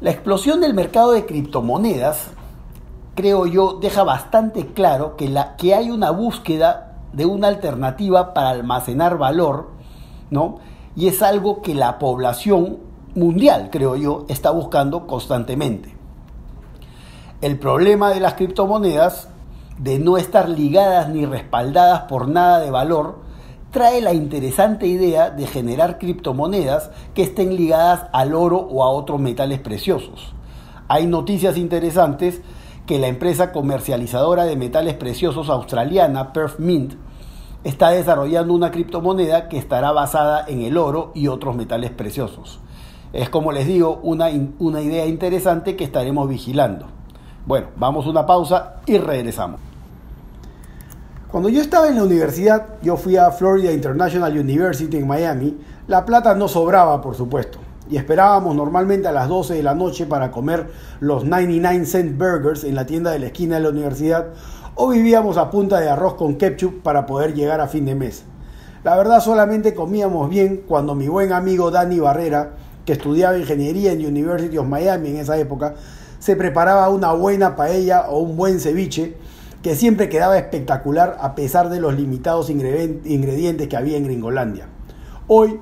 La 0.00 0.10
explosión 0.10 0.60
del 0.60 0.74
mercado 0.74 1.12
de 1.12 1.24
criptomonedas 1.24 2.32
creo 3.14 3.46
yo, 3.46 3.78
deja 3.80 4.02
bastante 4.02 4.72
claro 4.72 5.14
que, 5.14 5.28
la, 5.28 5.54
que 5.54 5.72
hay 5.72 5.92
una 5.92 6.10
búsqueda 6.10 6.96
de 7.12 7.26
una 7.26 7.46
alternativa 7.46 8.34
para 8.34 8.50
almacenar 8.50 9.18
valor, 9.18 9.70
¿no? 10.30 10.56
Y 10.96 11.06
es 11.06 11.22
algo 11.22 11.62
que 11.62 11.76
la 11.76 12.00
población 12.00 12.78
mundial, 13.14 13.68
creo 13.70 13.94
yo, 13.94 14.24
está 14.28 14.50
buscando 14.50 15.06
constantemente. 15.06 15.93
El 17.44 17.58
problema 17.58 18.08
de 18.08 18.20
las 18.20 18.36
criptomonedas, 18.36 19.28
de 19.76 19.98
no 19.98 20.16
estar 20.16 20.48
ligadas 20.48 21.10
ni 21.10 21.26
respaldadas 21.26 22.04
por 22.04 22.26
nada 22.26 22.58
de 22.58 22.70
valor, 22.70 23.18
trae 23.70 24.00
la 24.00 24.14
interesante 24.14 24.86
idea 24.86 25.28
de 25.28 25.46
generar 25.46 25.98
criptomonedas 25.98 26.90
que 27.12 27.22
estén 27.22 27.54
ligadas 27.54 28.06
al 28.14 28.34
oro 28.34 28.56
o 28.56 28.82
a 28.82 28.88
otros 28.88 29.20
metales 29.20 29.58
preciosos. 29.58 30.32
Hay 30.88 31.06
noticias 31.06 31.58
interesantes 31.58 32.40
que 32.86 32.98
la 32.98 33.08
empresa 33.08 33.52
comercializadora 33.52 34.46
de 34.46 34.56
metales 34.56 34.94
preciosos 34.94 35.50
australiana 35.50 36.32
Perth 36.32 36.58
Mint 36.58 36.94
está 37.62 37.90
desarrollando 37.90 38.54
una 38.54 38.70
criptomoneda 38.70 39.50
que 39.50 39.58
estará 39.58 39.92
basada 39.92 40.46
en 40.48 40.62
el 40.62 40.78
oro 40.78 41.12
y 41.14 41.28
otros 41.28 41.54
metales 41.54 41.90
preciosos. 41.90 42.60
Es 43.12 43.28
como 43.28 43.52
les 43.52 43.66
digo, 43.66 44.00
una, 44.02 44.30
una 44.60 44.80
idea 44.80 45.04
interesante 45.04 45.76
que 45.76 45.84
estaremos 45.84 46.26
vigilando. 46.26 47.03
Bueno, 47.46 47.68
vamos 47.76 48.06
a 48.06 48.10
una 48.10 48.26
pausa 48.26 48.76
y 48.86 48.98
regresamos. 48.98 49.60
Cuando 51.30 51.48
yo 51.48 51.60
estaba 51.60 51.88
en 51.88 51.96
la 51.96 52.04
universidad, 52.04 52.66
yo 52.80 52.96
fui 52.96 53.16
a 53.16 53.30
Florida 53.30 53.72
International 53.72 54.38
University 54.38 54.96
en 54.96 55.06
Miami, 55.06 55.58
la 55.88 56.04
plata 56.04 56.34
no 56.34 56.48
sobraba, 56.48 57.00
por 57.00 57.14
supuesto 57.14 57.58
y 57.90 57.96
esperábamos 57.96 58.56
normalmente 58.56 59.08
a 59.08 59.12
las 59.12 59.28
12 59.28 59.54
de 59.54 59.62
la 59.62 59.74
noche 59.74 60.06
para 60.06 60.30
comer 60.30 60.70
los 61.00 61.24
99 61.24 61.84
cent 61.84 62.18
burgers 62.18 62.64
en 62.64 62.74
la 62.74 62.86
tienda 62.86 63.10
de 63.10 63.18
la 63.18 63.26
esquina 63.26 63.56
de 63.56 63.62
la 63.62 63.68
universidad 63.68 64.28
o 64.74 64.88
vivíamos 64.88 65.36
a 65.36 65.50
punta 65.50 65.80
de 65.80 65.88
arroz 65.88 66.14
con 66.14 66.36
ketchup 66.36 66.82
para 66.82 67.06
poder 67.06 67.34
llegar 67.34 67.60
a 67.60 67.68
fin 67.68 67.84
de 67.84 67.94
mes. 67.94 68.24
La 68.82 68.96
verdad 68.96 69.20
solamente 69.20 69.74
comíamos 69.74 70.28
bien 70.28 70.64
cuando 70.66 70.94
mi 70.94 71.08
buen 71.08 71.32
amigo 71.32 71.70
Dani 71.70 72.00
Barrera, 72.00 72.52
que 72.84 72.92
estudiaba 72.92 73.38
ingeniería 73.38 73.92
en 73.92 74.04
University 74.04 74.58
of 74.58 74.66
Miami 74.66 75.10
en 75.10 75.16
esa 75.18 75.38
época, 75.38 75.74
se 76.24 76.36
preparaba 76.36 76.88
una 76.88 77.12
buena 77.12 77.54
paella 77.54 78.06
o 78.08 78.18
un 78.20 78.34
buen 78.34 78.58
ceviche 78.58 79.14
que 79.62 79.76
siempre 79.76 80.08
quedaba 80.08 80.38
espectacular 80.38 81.18
a 81.20 81.34
pesar 81.34 81.68
de 81.68 81.80
los 81.80 81.94
limitados 81.94 82.48
ingredientes 82.48 83.68
que 83.68 83.76
había 83.76 83.98
en 83.98 84.04
Gringolandia. 84.04 84.68
Hoy 85.26 85.60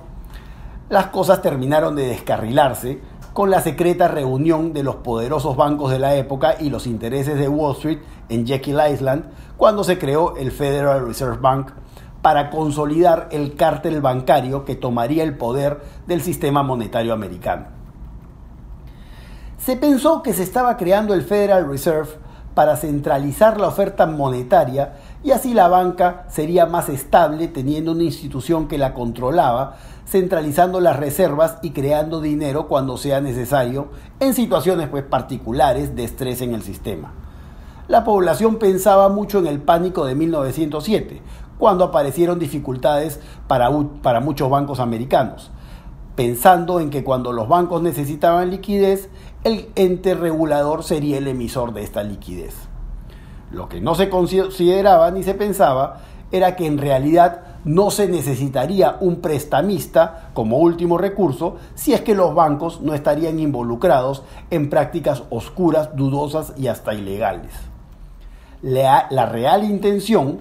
Las 0.92 1.06
cosas 1.06 1.40
terminaron 1.40 1.96
de 1.96 2.06
descarrilarse 2.06 3.00
con 3.32 3.50
la 3.50 3.62
secreta 3.62 4.08
reunión 4.08 4.75
de 4.75 4.82
los 4.82 4.96
poderosos 4.96 5.56
bancos 5.56 5.90
de 5.90 5.99
la 5.99 6.16
época 6.16 6.56
y 6.61 6.68
los 6.68 6.87
intereses 6.87 7.38
de 7.38 7.49
Wall 7.49 7.72
Street 7.76 8.00
en 8.28 8.46
Jekyll 8.46 8.78
Island 8.92 9.25
cuando 9.56 9.84
se 9.84 9.99
creó 9.99 10.37
el 10.37 10.52
Federal 10.52 11.06
Reserve 11.06 11.38
Bank 11.40 11.70
para 12.20 12.50
consolidar 12.50 13.28
el 13.32 13.54
cártel 13.56 14.02
bancario 14.02 14.66
que 14.66 14.75
tomaría 14.75 15.22
el 15.22 15.38
poder 15.38 15.80
del 16.06 16.20
sistema 16.20 16.62
monetario 16.62 17.14
americano. 17.14 17.68
Se 19.56 19.78
pensó 19.78 20.22
que 20.22 20.34
se 20.34 20.42
estaba 20.42 20.76
creando 20.76 21.14
el 21.14 21.22
Federal 21.22 21.70
Reserve 21.70 22.11
para 22.54 22.76
centralizar 22.76 23.58
la 23.58 23.68
oferta 23.68 24.06
monetaria 24.06 24.94
y 25.25 25.30
así 25.30 25.54
la 25.54 25.68
banca 25.68 26.25
sería 26.28 26.66
más 26.66 26.88
estable 26.88 27.49
teniendo 27.49 27.92
una 27.92 28.02
institución 28.02 28.68
que 28.68 28.76
la 28.76 28.92
controlaba, 28.92 29.76
centralizando 30.06 30.80
las 30.80 30.99
reservas 30.99 31.59
y 31.62 31.71
creando 31.71 32.21
dinero 32.21 32.68
cuando 32.68 32.97
sea 32.97 33.21
necesario 33.21 33.88
en 34.21 34.35
situaciones 34.35 34.88
pues, 34.88 35.04
particulares 35.04 35.94
de 35.97 36.04
estrés 36.04 36.40
en 36.42 36.54
el 36.54 36.62
sistema. 36.62 37.12
La 37.88 38.04
población 38.04 38.56
pensaba 38.56 39.09
mucho 39.09 39.38
en 39.38 39.47
el 39.47 39.61
pánico 39.61 40.04
de 40.04 40.14
1907, 40.14 41.23
cuando 41.59 41.85
aparecieron 41.85 42.38
dificultades 42.38 43.21
para, 43.47 43.71
para 44.02 44.21
muchos 44.21 44.50
bancos 44.50 44.80
americanos 44.80 45.50
pensando 46.14 46.80
en 46.80 46.90
que 46.90 47.04
cuando 47.04 47.32
los 47.32 47.49
bancos 47.49 47.82
necesitaban 47.82 48.50
liquidez, 48.50 49.09
el 49.44 49.71
ente 49.75 50.14
regulador 50.14 50.82
sería 50.82 51.18
el 51.18 51.28
emisor 51.28 51.73
de 51.73 51.82
esta 51.82 52.02
liquidez. 52.02 52.54
Lo 53.50 53.68
que 53.68 53.80
no 53.80 53.94
se 53.94 54.09
consideraba 54.09 55.11
ni 55.11 55.23
se 55.23 55.35
pensaba 55.35 56.00
era 56.30 56.56
que 56.56 56.66
en 56.66 56.78
realidad 56.78 57.42
no 57.64 57.90
se 57.90 58.09
necesitaría 58.09 58.97
un 59.00 59.21
prestamista 59.21 60.31
como 60.35 60.59
último 60.59 60.99
recurso 60.99 61.57
si 61.75 61.92
es 61.92 62.00
que 62.00 62.14
los 62.14 62.35
bancos 62.35 62.81
no 62.81 62.95
estarían 62.95 63.38
involucrados 63.38 64.25
en 64.50 64.69
prácticas 64.69 65.23
oscuras, 65.31 65.97
dudosas 65.97 66.54
y 66.57 66.66
hasta 66.66 66.95
ilegales. 66.95 67.52
La, 68.62 69.09
real 69.26 69.64
intención 69.64 70.38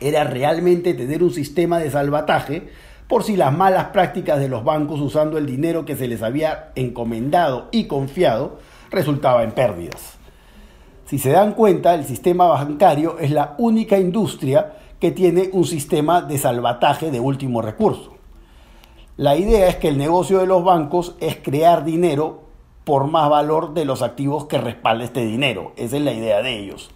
era 0.00 0.24
realmente 0.24 0.94
tener 0.94 1.22
un 1.22 1.32
sistema 1.32 1.78
de 1.78 1.90
salvataje 1.90 2.68
por 3.08 3.22
si 3.22 3.36
las 3.36 3.52
malas 3.52 3.86
prácticas 3.86 4.38
de 4.38 4.48
los 4.48 4.64
bancos 4.64 5.00
usando 5.00 5.38
el 5.38 5.46
dinero 5.46 5.84
que 5.84 5.96
se 5.96 6.08
les 6.08 6.22
había 6.22 6.70
encomendado 6.74 7.68
y 7.70 7.84
confiado 7.84 8.58
resultaba 8.90 9.42
en 9.42 9.52
pérdidas. 9.52 10.14
Si 11.06 11.18
se 11.18 11.30
dan 11.30 11.52
cuenta, 11.52 11.94
el 11.94 12.04
sistema 12.04 12.46
bancario 12.46 13.18
es 13.18 13.30
la 13.30 13.54
única 13.58 13.98
industria 13.98 14.72
que 15.04 15.10
tiene 15.10 15.50
un 15.52 15.66
sistema 15.66 16.22
de 16.22 16.38
salvataje 16.38 17.10
de 17.10 17.20
último 17.20 17.60
recurso. 17.60 18.14
La 19.18 19.36
idea 19.36 19.68
es 19.68 19.76
que 19.76 19.88
el 19.88 19.98
negocio 19.98 20.38
de 20.38 20.46
los 20.46 20.64
bancos 20.64 21.14
es 21.20 21.36
crear 21.36 21.84
dinero 21.84 22.44
por 22.84 23.06
más 23.08 23.28
valor 23.28 23.74
de 23.74 23.84
los 23.84 24.00
activos 24.00 24.46
que 24.46 24.56
respalda 24.56 25.04
este 25.04 25.26
dinero. 25.26 25.72
Esa 25.76 25.98
es 25.98 26.02
la 26.02 26.14
idea 26.14 26.40
de 26.40 26.58
ellos. 26.58 26.90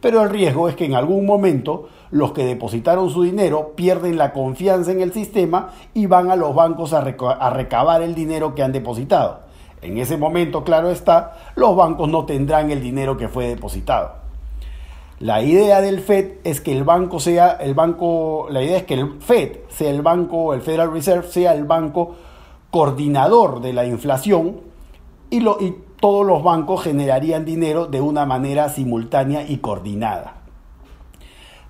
Pero 0.00 0.24
el 0.24 0.30
riesgo 0.30 0.68
es 0.68 0.74
que 0.74 0.84
en 0.84 0.96
algún 0.96 1.26
momento 1.26 1.88
los 2.10 2.32
que 2.32 2.44
depositaron 2.44 3.08
su 3.08 3.22
dinero 3.22 3.74
pierden 3.76 4.18
la 4.18 4.32
confianza 4.32 4.90
en 4.90 5.00
el 5.00 5.12
sistema 5.12 5.74
y 5.94 6.06
van 6.06 6.32
a 6.32 6.36
los 6.36 6.56
bancos 6.56 6.92
a, 6.92 7.02
recabar 7.02 8.02
el 8.02 8.16
dinero 8.16 8.56
que 8.56 8.64
han 8.64 8.72
depositado. 8.72 9.42
En 9.80 9.98
ese 9.98 10.16
momento, 10.16 10.64
claro 10.64 10.90
está, 10.90 11.36
los 11.54 11.76
bancos 11.76 12.08
no 12.08 12.24
tendrán 12.24 12.72
el 12.72 12.82
dinero 12.82 13.16
que 13.16 13.28
fue 13.28 13.46
depositado. 13.46 14.23
La 15.20 15.42
idea 15.42 15.80
del 15.80 16.00
Fed 16.00 16.38
es 16.42 16.60
que 16.60 16.76
el 16.76 16.82
banco 16.82 17.20
sea 17.20 17.52
el 17.52 17.74
banco, 17.74 18.48
la 18.50 18.64
idea 18.64 18.78
es 18.78 18.82
que 18.82 18.94
el 18.94 19.20
Fed 19.20 19.58
sea 19.68 19.90
el 19.90 20.02
banco, 20.02 20.54
el 20.54 20.60
Federal 20.60 20.92
Reserve 20.92 21.28
sea 21.28 21.54
el 21.54 21.64
banco 21.64 22.16
coordinador 22.70 23.60
de 23.60 23.72
la 23.72 23.86
inflación 23.86 24.60
y, 25.30 25.38
y 25.38 25.76
todos 26.00 26.26
los 26.26 26.42
bancos 26.42 26.82
generarían 26.82 27.44
dinero 27.44 27.86
de 27.86 28.00
una 28.00 28.26
manera 28.26 28.68
simultánea 28.68 29.48
y 29.48 29.58
coordinada. 29.58 30.38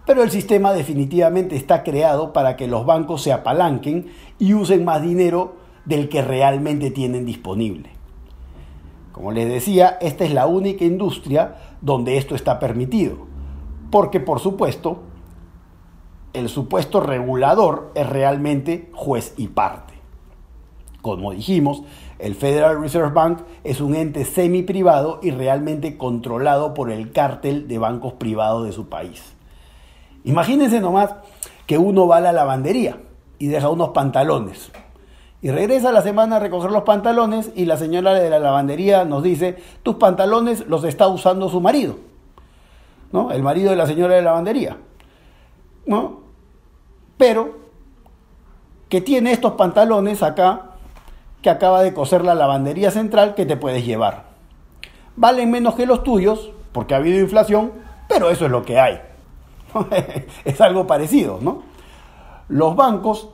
Pero 0.07 0.23
el 0.23 0.31
sistema 0.31 0.73
definitivamente 0.73 1.55
está 1.55 1.83
creado 1.83 2.33
para 2.33 2.57
que 2.57 2.67
los 2.67 2.87
bancos 2.87 3.23
se 3.23 3.33
apalanquen 3.33 4.07
y 4.39 4.55
usen 4.55 4.87
más 4.87 5.03
dinero 5.03 5.57
del 5.85 6.09
que 6.09 6.23
realmente 6.23 6.91
tienen 6.91 7.27
disponible. 7.27 7.91
Como 9.13 9.33
les 9.33 9.49
decía, 9.49 9.99
esta 10.01 10.25
es 10.25 10.33
la 10.33 10.47
única 10.47 10.87
industria 10.87 11.57
donde 11.83 12.17
esto 12.17 12.35
está 12.35 12.59
permitido 12.59 13.34
porque 13.91 14.21
por 14.21 14.41
supuesto 14.41 15.03
el 16.35 16.49
supuesto 16.49 17.01
regulador 17.01 17.93
es 17.95 18.09
realmente 18.09 18.91
juez 18.93 19.35
y 19.37 19.49
parte. 19.49 19.95
Como 21.01 21.31
dijimos, 21.31 21.83
el 22.19 22.35
Federal 22.35 22.81
Reserve 22.81 23.11
Bank 23.11 23.41
es 23.63 23.81
un 23.81 23.95
ente 23.95 24.25
semi 24.25 24.63
privado 24.63 25.21
y 25.23 25.31
realmente 25.31 25.97
controlado 25.97 26.75
por 26.75 26.91
el 26.91 27.13
cártel 27.13 27.69
de 27.69 27.79
bancos 27.79 28.15
privados 28.15 28.65
de 28.65 28.73
su 28.73 28.89
país. 28.89 29.35
Imagínense 30.25 30.81
nomás 30.81 31.15
que 31.67 31.79
uno 31.79 32.09
va 32.09 32.17
a 32.17 32.21
la 32.21 32.33
lavandería 32.33 32.99
y 33.39 33.47
deja 33.47 33.69
unos 33.69 33.91
pantalones. 33.91 34.73
Y 35.43 35.51
regresa 35.51 35.93
la 35.93 36.01
semana 36.01 36.37
a 36.37 36.41
recoger 36.41 36.71
los 36.71 36.85
pantalones 36.85 37.53
y 37.55 37.67
la 37.67 37.77
señora 37.77 38.15
de 38.15 38.31
la 38.31 38.39
lavandería 38.39 39.05
nos 39.05 39.23
dice, 39.23 39.59
tus 39.83 39.97
pantalones 39.97 40.67
los 40.67 40.85
está 40.85 41.07
usando 41.07 41.51
su 41.51 41.61
marido. 41.61 41.97
El 43.15 43.43
marido 43.43 43.71
de 43.71 43.77
la 43.77 43.87
señora 43.87 44.15
de 44.15 44.23
la 44.23 44.31
lavandería, 44.31 44.77
¿no? 45.87 46.21
Pero 47.17 47.59
que 48.89 49.01
tiene 49.01 49.31
estos 49.31 49.53
pantalones 49.53 50.23
acá 50.23 50.73
que 51.41 51.49
acaba 51.49 51.83
de 51.83 51.95
coser 51.95 52.25
la 52.25 52.35
lavandería 52.35 52.91
central 52.91 53.37
que 53.37 53.47
te 53.47 53.57
puedes 53.57 53.87
llevar. 53.87 54.25
Valen 55.15 55.51
menos 55.51 55.77
que 55.77 55.87
los 55.87 56.03
tuyos 56.03 56.51
porque 56.73 56.95
ha 56.95 56.97
habido 56.97 57.21
inflación, 57.21 57.71
pero 58.09 58.31
eso 58.31 58.47
es 58.47 58.51
lo 58.51 58.65
que 58.65 58.81
hay. 58.81 59.01
es 60.45 60.61
algo 60.61 60.89
parecido, 60.89 61.39
¿no? 61.41 61.63
Los 62.49 62.75
bancos, 62.75 63.29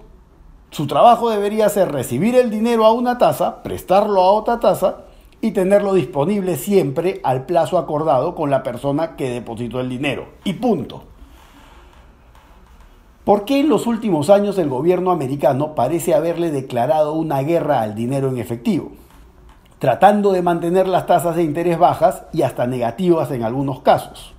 su 0.70 0.86
trabajo 0.86 1.30
debería 1.30 1.70
ser 1.70 1.90
recibir 1.90 2.36
el 2.36 2.50
dinero 2.50 2.84
a 2.84 2.92
una 2.92 3.16
tasa, 3.16 3.62
prestarlo 3.62 4.20
a 4.20 4.30
otra 4.32 4.60
tasa 4.60 5.04
y 5.40 5.52
tenerlo 5.52 5.94
disponible 5.94 6.56
siempre 6.56 7.20
al 7.24 7.46
plazo 7.46 7.78
acordado 7.78 8.34
con 8.34 8.50
la 8.50 8.62
persona 8.62 9.16
que 9.16 9.30
depositó 9.30 9.80
el 9.80 9.88
dinero. 9.88 10.26
Y 10.44 10.54
punto. 10.54 11.04
¿Por 13.24 13.44
qué 13.44 13.60
en 13.60 13.68
los 13.68 13.86
últimos 13.86 14.28
años 14.28 14.58
el 14.58 14.68
gobierno 14.68 15.10
americano 15.10 15.74
parece 15.74 16.14
haberle 16.14 16.50
declarado 16.50 17.12
una 17.12 17.42
guerra 17.42 17.80
al 17.80 17.94
dinero 17.94 18.28
en 18.28 18.38
efectivo? 18.38 18.92
Tratando 19.78 20.32
de 20.32 20.42
mantener 20.42 20.86
las 20.88 21.06
tasas 21.06 21.36
de 21.36 21.42
interés 21.42 21.78
bajas 21.78 22.24
y 22.32 22.42
hasta 22.42 22.66
negativas 22.66 23.30
en 23.30 23.42
algunos 23.42 23.80
casos. 23.80 24.34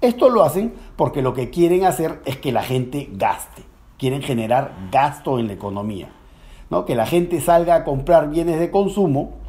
Esto 0.00 0.28
lo 0.28 0.42
hacen 0.42 0.74
porque 0.96 1.22
lo 1.22 1.32
que 1.32 1.50
quieren 1.50 1.84
hacer 1.84 2.20
es 2.24 2.36
que 2.36 2.52
la 2.52 2.62
gente 2.62 3.08
gaste. 3.12 3.62
Quieren 3.96 4.22
generar 4.22 4.72
gasto 4.90 5.38
en 5.38 5.46
la 5.46 5.52
economía. 5.52 6.08
¿no? 6.68 6.84
Que 6.84 6.94
la 6.94 7.06
gente 7.06 7.40
salga 7.40 7.76
a 7.76 7.84
comprar 7.84 8.28
bienes 8.28 8.58
de 8.58 8.70
consumo 8.70 9.41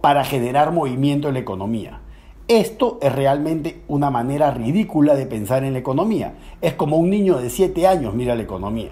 para 0.00 0.24
generar 0.24 0.72
movimiento 0.72 1.28
en 1.28 1.34
la 1.34 1.40
economía. 1.40 2.00
Esto 2.46 2.98
es 3.00 3.12
realmente 3.12 3.82
una 3.88 4.10
manera 4.10 4.50
ridícula 4.50 5.14
de 5.14 5.26
pensar 5.26 5.64
en 5.64 5.72
la 5.72 5.78
economía. 5.78 6.34
Es 6.60 6.74
como 6.74 6.96
un 6.96 7.10
niño 7.10 7.38
de 7.38 7.50
7 7.50 7.86
años 7.86 8.14
mira 8.14 8.34
la 8.34 8.42
economía. 8.42 8.90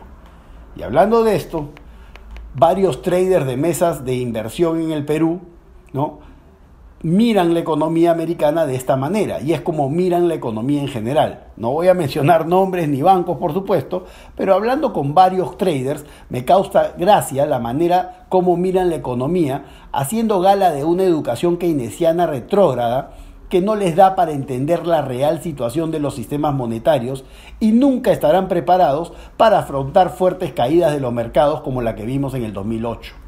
Y 0.75 0.83
hablando 0.83 1.23
de 1.23 1.37
esto, 1.37 1.69
varios 2.55 3.03
traders 3.03 3.47
de 3.47 3.57
mesas 3.57 4.05
de 4.05 4.17
inversión 4.17 4.81
en 4.81 4.91
el 4.91 5.05
Perú, 5.05 5.41
¿no? 5.93 6.21
Miran 7.03 7.53
la 7.53 7.61
economía 7.61 8.13
americana 8.13 8.65
de 8.65 8.77
esta 8.77 8.97
manera 8.97 9.41
y 9.41 9.53
es 9.53 9.61
como 9.61 9.91
miran 9.91 10.29
la 10.29 10.35
economía 10.35 10.81
en 10.81 10.89
general. 10.89 11.47
No 11.57 11.73
voy 11.73 11.89
a 11.89 11.95
mencionar 11.95 12.47
nombres 12.47 12.89
ni 12.89 13.03
bancos, 13.03 13.39
por 13.39 13.53
supuesto, 13.53 14.05
pero 14.37 14.55
hablando 14.55 14.93
con 14.93 15.13
varios 15.13 15.59
traders 15.59 16.05
me 16.29 16.45
causa 16.45 16.95
gracia 16.97 17.45
la 17.47 17.59
manera 17.59 18.27
como 18.29 18.57
miran 18.57 18.89
la 18.89 18.97
economía, 18.97 19.65
haciendo 19.93 20.41
gala 20.41 20.71
de 20.71 20.85
una 20.85 21.03
educación 21.03 21.57
keynesiana 21.57 22.27
retrógrada 22.27 23.15
que 23.49 23.61
no 23.61 23.75
les 23.75 23.97
da 23.97 24.15
para 24.15 24.33
entender 24.33 24.87
la 24.87 25.03
real 25.03 25.43
situación 25.43 25.91
de 25.91 25.99
los 25.99 26.15
sistemas 26.15 26.55
monetarios 26.55 27.25
y 27.61 27.73
nunca 27.73 28.13
estarán 28.13 28.49
preparados 28.49 29.13
para 29.37 29.59
afrontar 29.59 30.11
fuertes 30.11 30.53
caídas 30.53 30.93
de 30.93 31.01
los 31.01 31.13
mercados 31.13 31.61
como 31.61 31.83
la 31.83 31.95
que 31.95 32.07
vimos 32.07 32.33
en 32.33 32.45
el 32.45 32.53
2008. 32.55 33.22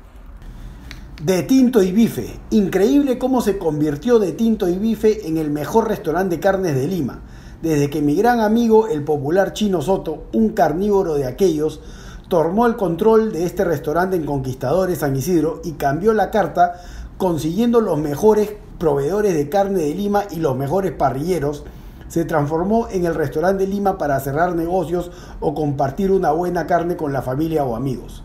De 1.23 1.45
Tinto 1.45 1.81
y 1.81 1.93
Bife. 1.93 2.41
Increíble 2.51 3.19
cómo 3.19 3.41
se 3.41 3.57
convirtió 3.57 4.19
De 4.19 4.33
Tinto 4.33 4.69
y 4.69 4.77
Bife 4.77 5.29
en 5.29 5.37
el 5.37 5.49
mejor 5.49 5.89
restaurante 5.89 6.37
de 6.37 6.41
carnes 6.41 6.75
de 6.75 6.89
Lima. 6.89 7.23
Desde 7.63 7.89
que 7.89 8.03
mi 8.03 8.17
gran 8.17 8.41
amigo, 8.41 8.89
el 8.89 9.05
popular 9.05 9.53
Chino 9.53 9.81
Soto, 9.81 10.25
un 10.33 10.51
carnívoro 10.51 11.15
de 11.15 11.27
aquellos, 11.27 11.81
tomó 12.29 12.67
el 12.67 12.75
control 12.75 13.33
de 13.33 13.45
este 13.45 13.65
restaurante 13.65 14.17
en 14.17 14.27
Conquistadores 14.27 14.99
San 14.99 15.15
Isidro 15.15 15.61
y 15.63 15.73
cambió 15.73 16.13
la 16.15 16.33
carta 16.33 16.75
consiguiendo 17.17 17.81
los 17.81 17.97
mejores 17.97 18.53
proveedores 18.79 19.35
de 19.35 19.49
carne 19.49 19.83
de 19.83 19.95
Lima 19.95 20.25
y 20.33 20.41
los 20.41 20.57
mejores 20.57 20.91
parrilleros, 20.93 21.65
se 22.09 22.25
transformó 22.25 22.89
en 22.91 23.07
el 23.07 23.15
restaurante 23.15 23.65
de 23.65 23.73
Lima 23.73 23.99
para 23.99 24.19
cerrar 24.19 24.57
negocios 24.57 25.13
o 25.39 25.55
compartir 25.55 26.11
una 26.11 26.33
buena 26.33 26.67
carne 26.67 26.97
con 26.97 27.13
la 27.13 27.23
familia 27.23 27.65
o 27.65 27.77
amigos. 27.77 28.25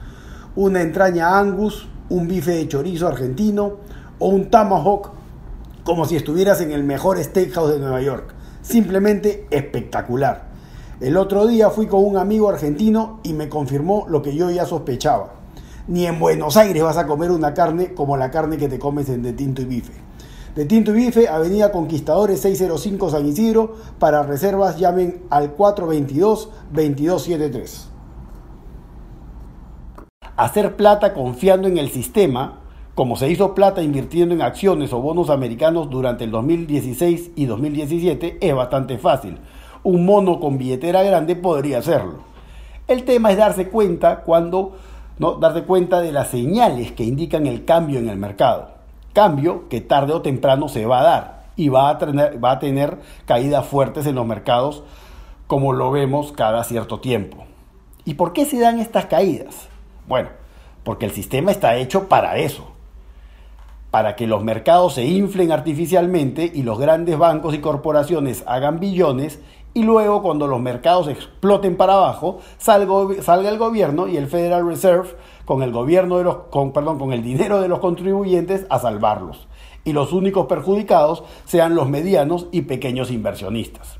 Una 0.56 0.82
entraña 0.82 1.38
angus, 1.38 1.88
un 2.10 2.28
bife 2.28 2.52
de 2.52 2.68
chorizo 2.68 3.08
argentino 3.08 3.78
o 4.18 4.28
un 4.28 4.50
tomahawk 4.50 5.12
como 5.84 6.06
si 6.06 6.16
estuvieras 6.16 6.62
en 6.62 6.72
el 6.72 6.84
mejor 6.84 7.24
steakhouse 7.24 7.72
de 7.72 7.80
Nueva 7.80 8.02
York. 8.02 8.34
Simplemente 8.62 9.48
espectacular. 9.50 10.50
El 11.00 11.18
otro 11.18 11.48
día 11.48 11.70
fui 11.70 11.88
con 11.88 12.04
un 12.04 12.18
amigo 12.18 12.50
argentino 12.50 13.22
y 13.24 13.34
me 13.34 13.50
confirmó 13.50 14.06
lo 14.10 14.22
que 14.22 14.36
yo 14.36 14.52
ya 14.52 14.66
sospechaba. 14.66 15.36
Ni 15.88 16.06
en 16.06 16.20
Buenos 16.20 16.58
Aires 16.58 16.84
vas 16.84 16.98
a 16.98 17.08
comer 17.08 17.32
una 17.32 17.54
carne 17.54 17.94
como 17.94 18.18
la 18.18 18.30
carne 18.30 18.58
que 18.58 18.68
te 18.68 18.78
comes 18.78 19.08
en 19.10 19.24
De 19.24 19.32
Tinto 19.34 19.62
y 19.62 19.66
Bife. 19.66 19.94
De 20.56 20.66
Tinto 20.66 20.92
y 20.92 20.96
Bife, 20.96 21.30
Avenida 21.30 21.72
Conquistadores 21.72 22.42
605 22.42 23.10
San 23.10 23.26
Isidro. 23.26 23.78
Para 23.98 24.24
reservas 24.24 24.78
llamen 24.78 25.24
al 25.30 25.56
422-2273 25.56 27.99
hacer 30.40 30.78
plata 30.78 31.14
confiando 31.14 31.68
en 31.68 31.78
el 31.78 31.90
sistema, 31.90 32.60
como 32.96 33.18
se 33.18 33.30
hizo 33.30 33.54
plata 33.54 33.84
invirtiendo 33.84 34.34
en 34.34 34.42
acciones 34.42 34.94
o 34.94 35.02
bonos 35.02 35.30
americanos 35.30 35.90
durante 35.90 36.24
el 36.24 36.32
2016 36.32 37.32
y 37.36 37.46
2017, 37.46 38.38
es 38.40 38.56
bastante 38.56 38.98
fácil. 38.98 39.38
Un 39.84 40.06
mono 40.06 40.40
con 40.40 40.58
billetera 40.58 41.04
grande 41.04 41.36
podría 41.36 41.80
hacerlo. 41.80 42.20
El 42.88 43.04
tema 43.04 43.32
es 43.32 43.38
darse 43.38 43.68
cuenta 43.68 44.22
cuando, 44.22 44.78
¿no? 45.18 45.34
darse 45.34 45.64
cuenta 45.64 46.00
de 46.00 46.14
las 46.14 46.30
señales 46.30 46.94
que 46.94 47.04
indican 47.04 47.46
el 47.46 47.66
cambio 47.66 48.00
en 48.00 48.08
el 48.08 48.16
mercado. 48.18 48.70
Cambio 49.12 49.68
que 49.68 49.82
tarde 49.82 50.14
o 50.14 50.22
temprano 50.22 50.70
se 50.70 50.86
va 50.86 51.02
a 51.02 51.04
dar 51.04 51.44
y 51.58 51.68
va 51.68 51.90
a 51.90 51.98
tener, 51.98 52.42
va 52.42 52.52
a 52.52 52.60
tener 52.60 52.98
caídas 53.26 53.66
fuertes 53.66 54.06
en 54.06 54.16
los 54.16 54.26
mercados 54.26 54.84
como 55.48 55.74
lo 55.74 55.92
vemos 55.92 56.32
cada 56.32 56.64
cierto 56.64 57.02
tiempo. 57.02 57.44
¿Y 58.06 58.14
por 58.14 58.32
qué 58.32 58.46
se 58.46 58.58
dan 58.60 58.80
estas 58.80 59.08
caídas? 59.08 59.69
Bueno, 60.10 60.30
porque 60.84 61.06
el 61.06 61.12
sistema 61.12 61.52
está 61.52 61.76
hecho 61.76 62.10
para 62.10 62.40
eso, 62.40 62.72
para 63.92 64.16
que 64.16 64.26
los 64.26 64.44
mercados 64.44 64.96
se 64.96 65.06
inflen 65.06 65.52
artificialmente 65.52 66.52
y 66.52 66.64
los 66.64 66.80
grandes 66.80 67.16
bancos 67.20 67.54
y 67.54 67.60
corporaciones 67.60 68.44
hagan 68.48 68.80
billones 68.80 69.40
y 69.76 69.84
luego 69.84 70.24
cuando 70.24 70.48
los 70.48 70.60
mercados 70.60 71.08
exploten 71.10 71.78
para 71.78 71.94
abajo 71.94 72.40
salga, 72.58 73.50
el 73.50 73.58
gobierno 73.60 74.08
y 74.08 74.18
el 74.18 74.26
Federal 74.26 74.66
Reserve 74.66 75.10
con 75.46 75.62
el 75.62 75.72
gobierno 75.72 76.18
de 76.18 76.24
los 76.24 76.38
con, 76.50 76.74
perdón, 76.74 76.98
con 76.98 77.14
el 77.14 77.22
dinero 77.22 77.62
de 77.62 77.68
los 77.68 77.78
contribuyentes 77.78 78.66
a 78.72 78.80
salvarlos 78.80 79.48
y 79.84 79.94
los 79.94 80.12
únicos 80.12 80.48
perjudicados 80.48 81.24
sean 81.46 81.76
los 81.76 81.88
medianos 81.88 82.48
y 82.52 82.64
pequeños 82.64 83.12
inversionistas. 83.12 83.99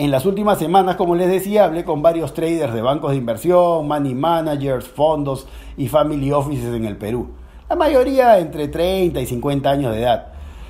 En 0.00 0.12
las 0.12 0.26
últimas 0.26 0.60
semanas, 0.60 0.94
como 0.94 1.16
les 1.16 1.28
decía, 1.28 1.64
hablé 1.64 1.84
con 1.84 2.02
varios 2.02 2.32
traders 2.32 2.72
de 2.72 2.82
bancos 2.82 3.10
de 3.10 3.16
inversión, 3.16 3.88
money 3.88 4.14
managers, 4.14 4.86
fondos 4.86 5.48
y 5.76 5.88
family 5.88 6.30
offices 6.30 6.72
en 6.72 6.84
el 6.84 6.96
Perú. 6.96 7.30
La 7.68 7.74
mayoría 7.74 8.38
entre 8.38 8.68
30 8.68 9.20
y 9.20 9.26
50 9.26 9.68
años 9.68 9.92
de 9.92 10.02
edad. 10.02 10.28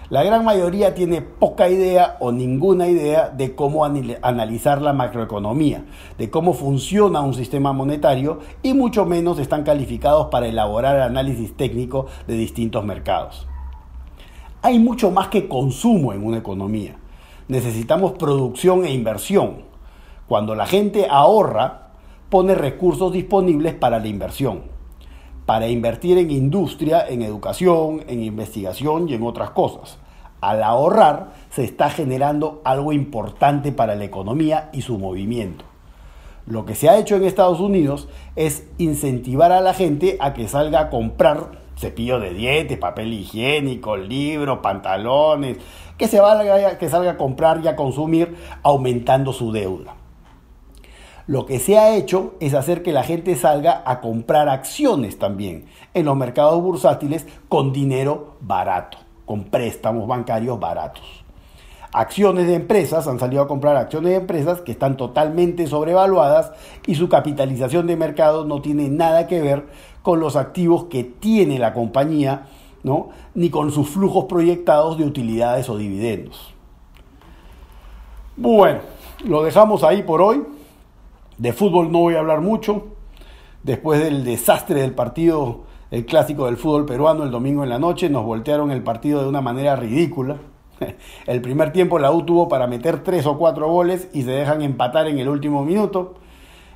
La 0.08 0.22
gran 0.22 0.46
mayoría 0.46 0.94
tiene 0.94 1.20
poca 1.20 1.68
idea 1.68 2.16
o 2.20 2.32
ninguna 2.32 2.88
idea 2.88 3.28
de 3.28 3.54
cómo 3.54 3.84
analizar 3.84 4.80
la 4.80 4.94
macroeconomía, 4.94 5.84
de 6.16 6.30
cómo 6.30 6.54
funciona 6.54 7.20
un 7.20 7.34
sistema 7.34 7.74
monetario 7.74 8.38
y 8.62 8.72
mucho 8.72 9.04
menos 9.04 9.38
están 9.38 9.62
calificados 9.62 10.28
para 10.28 10.46
elaborar 10.46 11.02
análisis 11.02 11.54
técnico 11.54 12.06
de 12.26 12.32
distintos 12.32 12.82
mercados. 12.82 13.46
Hay 14.62 14.78
mucho 14.78 15.10
más 15.10 15.28
que 15.28 15.48
consumo 15.48 16.14
en 16.14 16.24
una 16.24 16.38
economía. 16.38 16.96
Necesitamos 17.48 18.12
producción 18.12 18.84
e 18.84 18.92
inversión. 18.92 19.62
Cuando 20.26 20.54
la 20.54 20.66
gente 20.66 21.06
ahorra, 21.10 21.92
pone 22.28 22.54
recursos 22.54 23.10
disponibles 23.10 23.74
para 23.74 23.98
la 23.98 24.08
inversión, 24.08 24.64
para 25.46 25.66
invertir 25.68 26.18
en 26.18 26.30
industria, 26.30 27.08
en 27.08 27.22
educación, 27.22 28.04
en 28.06 28.22
investigación 28.22 29.08
y 29.08 29.14
en 29.14 29.22
otras 29.22 29.50
cosas. 29.50 29.98
Al 30.42 30.62
ahorrar, 30.62 31.32
se 31.48 31.64
está 31.64 31.88
generando 31.88 32.60
algo 32.64 32.92
importante 32.92 33.72
para 33.72 33.94
la 33.94 34.04
economía 34.04 34.68
y 34.74 34.82
su 34.82 34.98
movimiento. 34.98 35.64
Lo 36.46 36.66
que 36.66 36.74
se 36.74 36.90
ha 36.90 36.98
hecho 36.98 37.16
en 37.16 37.24
Estados 37.24 37.60
Unidos 37.60 38.08
es 38.36 38.66
incentivar 38.76 39.52
a 39.52 39.62
la 39.62 39.72
gente 39.72 40.18
a 40.20 40.34
que 40.34 40.48
salga 40.48 40.80
a 40.80 40.90
comprar 40.90 41.52
cepillo 41.78 42.20
de 42.20 42.34
dientes, 42.34 42.78
papel 42.78 43.12
higiénico, 43.12 43.96
libros, 43.96 44.58
pantalones, 44.58 45.58
que, 45.96 46.08
se 46.08 46.20
valga, 46.20 46.78
que 46.78 46.88
salga 46.88 47.12
a 47.12 47.16
comprar 47.16 47.60
y 47.64 47.68
a 47.68 47.76
consumir 47.76 48.36
aumentando 48.62 49.32
su 49.32 49.52
deuda. 49.52 49.94
Lo 51.26 51.44
que 51.44 51.58
se 51.58 51.78
ha 51.78 51.94
hecho 51.94 52.34
es 52.40 52.54
hacer 52.54 52.82
que 52.82 52.92
la 52.92 53.02
gente 53.02 53.36
salga 53.36 53.82
a 53.84 54.00
comprar 54.00 54.48
acciones 54.48 55.18
también 55.18 55.66
en 55.92 56.06
los 56.06 56.16
mercados 56.16 56.62
bursátiles 56.62 57.26
con 57.48 57.72
dinero 57.72 58.36
barato, 58.40 58.96
con 59.26 59.44
préstamos 59.44 60.08
bancarios 60.08 60.58
baratos. 60.58 61.27
Acciones 61.92 62.46
de 62.46 62.54
empresas 62.54 63.08
han 63.08 63.18
salido 63.18 63.42
a 63.42 63.48
comprar 63.48 63.76
acciones 63.76 64.10
de 64.10 64.16
empresas 64.16 64.60
que 64.60 64.72
están 64.72 64.98
totalmente 64.98 65.66
sobrevaluadas 65.66 66.52
y 66.86 66.96
su 66.96 67.08
capitalización 67.08 67.86
de 67.86 67.96
mercado 67.96 68.44
no 68.44 68.60
tiene 68.60 68.90
nada 68.90 69.26
que 69.26 69.40
ver 69.40 69.66
con 70.02 70.20
los 70.20 70.36
activos 70.36 70.84
que 70.84 71.04
tiene 71.04 71.58
la 71.58 71.72
compañía, 71.72 72.46
¿no? 72.82 73.08
ni 73.34 73.48
con 73.48 73.72
sus 73.72 73.88
flujos 73.88 74.26
proyectados 74.26 74.98
de 74.98 75.04
utilidades 75.04 75.68
o 75.70 75.78
dividendos. 75.78 76.54
Bueno, 78.36 78.80
lo 79.24 79.42
dejamos 79.42 79.82
ahí 79.82 80.02
por 80.02 80.20
hoy. 80.20 80.44
De 81.38 81.52
fútbol 81.52 81.90
no 81.90 82.00
voy 82.00 82.16
a 82.16 82.20
hablar 82.20 82.42
mucho. 82.42 82.86
Después 83.62 84.00
del 84.00 84.24
desastre 84.24 84.82
del 84.82 84.94
partido, 84.94 85.62
el 85.90 86.04
clásico 86.04 86.46
del 86.46 86.58
fútbol 86.58 86.84
peruano 86.84 87.24
el 87.24 87.30
domingo 87.30 87.64
en 87.64 87.70
la 87.70 87.78
noche, 87.78 88.10
nos 88.10 88.24
voltearon 88.24 88.70
el 88.70 88.82
partido 88.82 89.22
de 89.22 89.28
una 89.28 89.40
manera 89.40 89.74
ridícula. 89.74 90.36
El 91.26 91.40
primer 91.40 91.72
tiempo 91.72 91.98
la 91.98 92.10
U 92.12 92.24
tuvo 92.24 92.48
para 92.48 92.66
meter 92.66 93.02
tres 93.02 93.26
o 93.26 93.38
cuatro 93.38 93.68
goles 93.68 94.08
y 94.12 94.22
se 94.22 94.30
dejan 94.30 94.62
empatar 94.62 95.06
en 95.08 95.18
el 95.18 95.28
último 95.28 95.64
minuto 95.64 96.14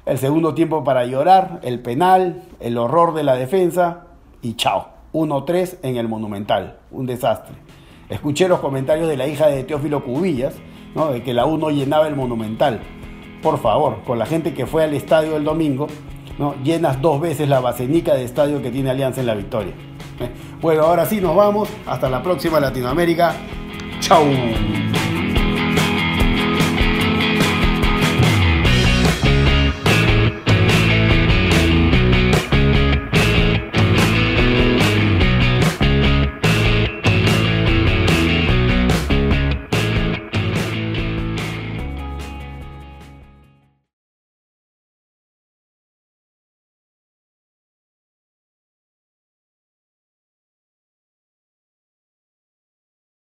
el 0.05 0.19
segundo 0.19 0.55
tiempo 0.55 0.83
para 0.83 1.05
llorar, 1.07 1.61
el 1.63 1.81
penal, 1.81 2.43
el 2.59 2.77
horror 2.77 3.15
de 3.15 3.23
la 3.23 3.37
defensa 3.37 4.07
y 4.41 4.55
chao. 4.55 4.89
1-3 5.13 5.77
en 5.83 5.97
el 5.97 6.09
Monumental, 6.09 6.79
un 6.91 7.05
desastre. 7.05 7.55
Escuché 8.09 8.49
los 8.49 8.61
comentarios 8.61 9.09
de 9.09 9.17
la 9.17 9.27
hija 9.27 9.47
de 9.47 9.63
Teófilo 9.63 10.03
Cubillas, 10.03 10.55
¿no? 10.95 11.13
de 11.13 11.23
que 11.23 11.35
la 11.35 11.45
U 11.45 11.59
no 11.59 11.71
llenaba 11.71 12.09
el 12.09 12.17
Monumental. 12.17 12.81
Por 13.43 13.59
favor, 13.59 14.03
con 14.05 14.19
la 14.19 14.25
gente 14.25 14.55
que 14.55 14.67
fue 14.67 14.85
al 14.85 14.95
estadio 14.95 15.37
el 15.37 15.45
domingo, 15.45 15.87
llenas 16.65 17.01
dos 17.03 17.21
veces 17.21 17.49
la 17.49 17.61
basenica 17.61 18.15
de 18.15 18.25
estadio 18.25 18.63
que 18.63 18.71
tiene 18.71 18.91
Alianza 18.91 19.21
en 19.21 19.27
la 19.27 19.35
victoria. 19.35 19.75
Bueno, 20.63 20.85
ahora 20.85 21.07
sí 21.07 21.21
nos 21.21 21.35
vamos. 21.35 21.69
Hasta 21.89 22.09
la 22.09 22.23
próxima 22.23 22.61
Latinoamérica. 22.61 23.35
Chao. 24.03 24.82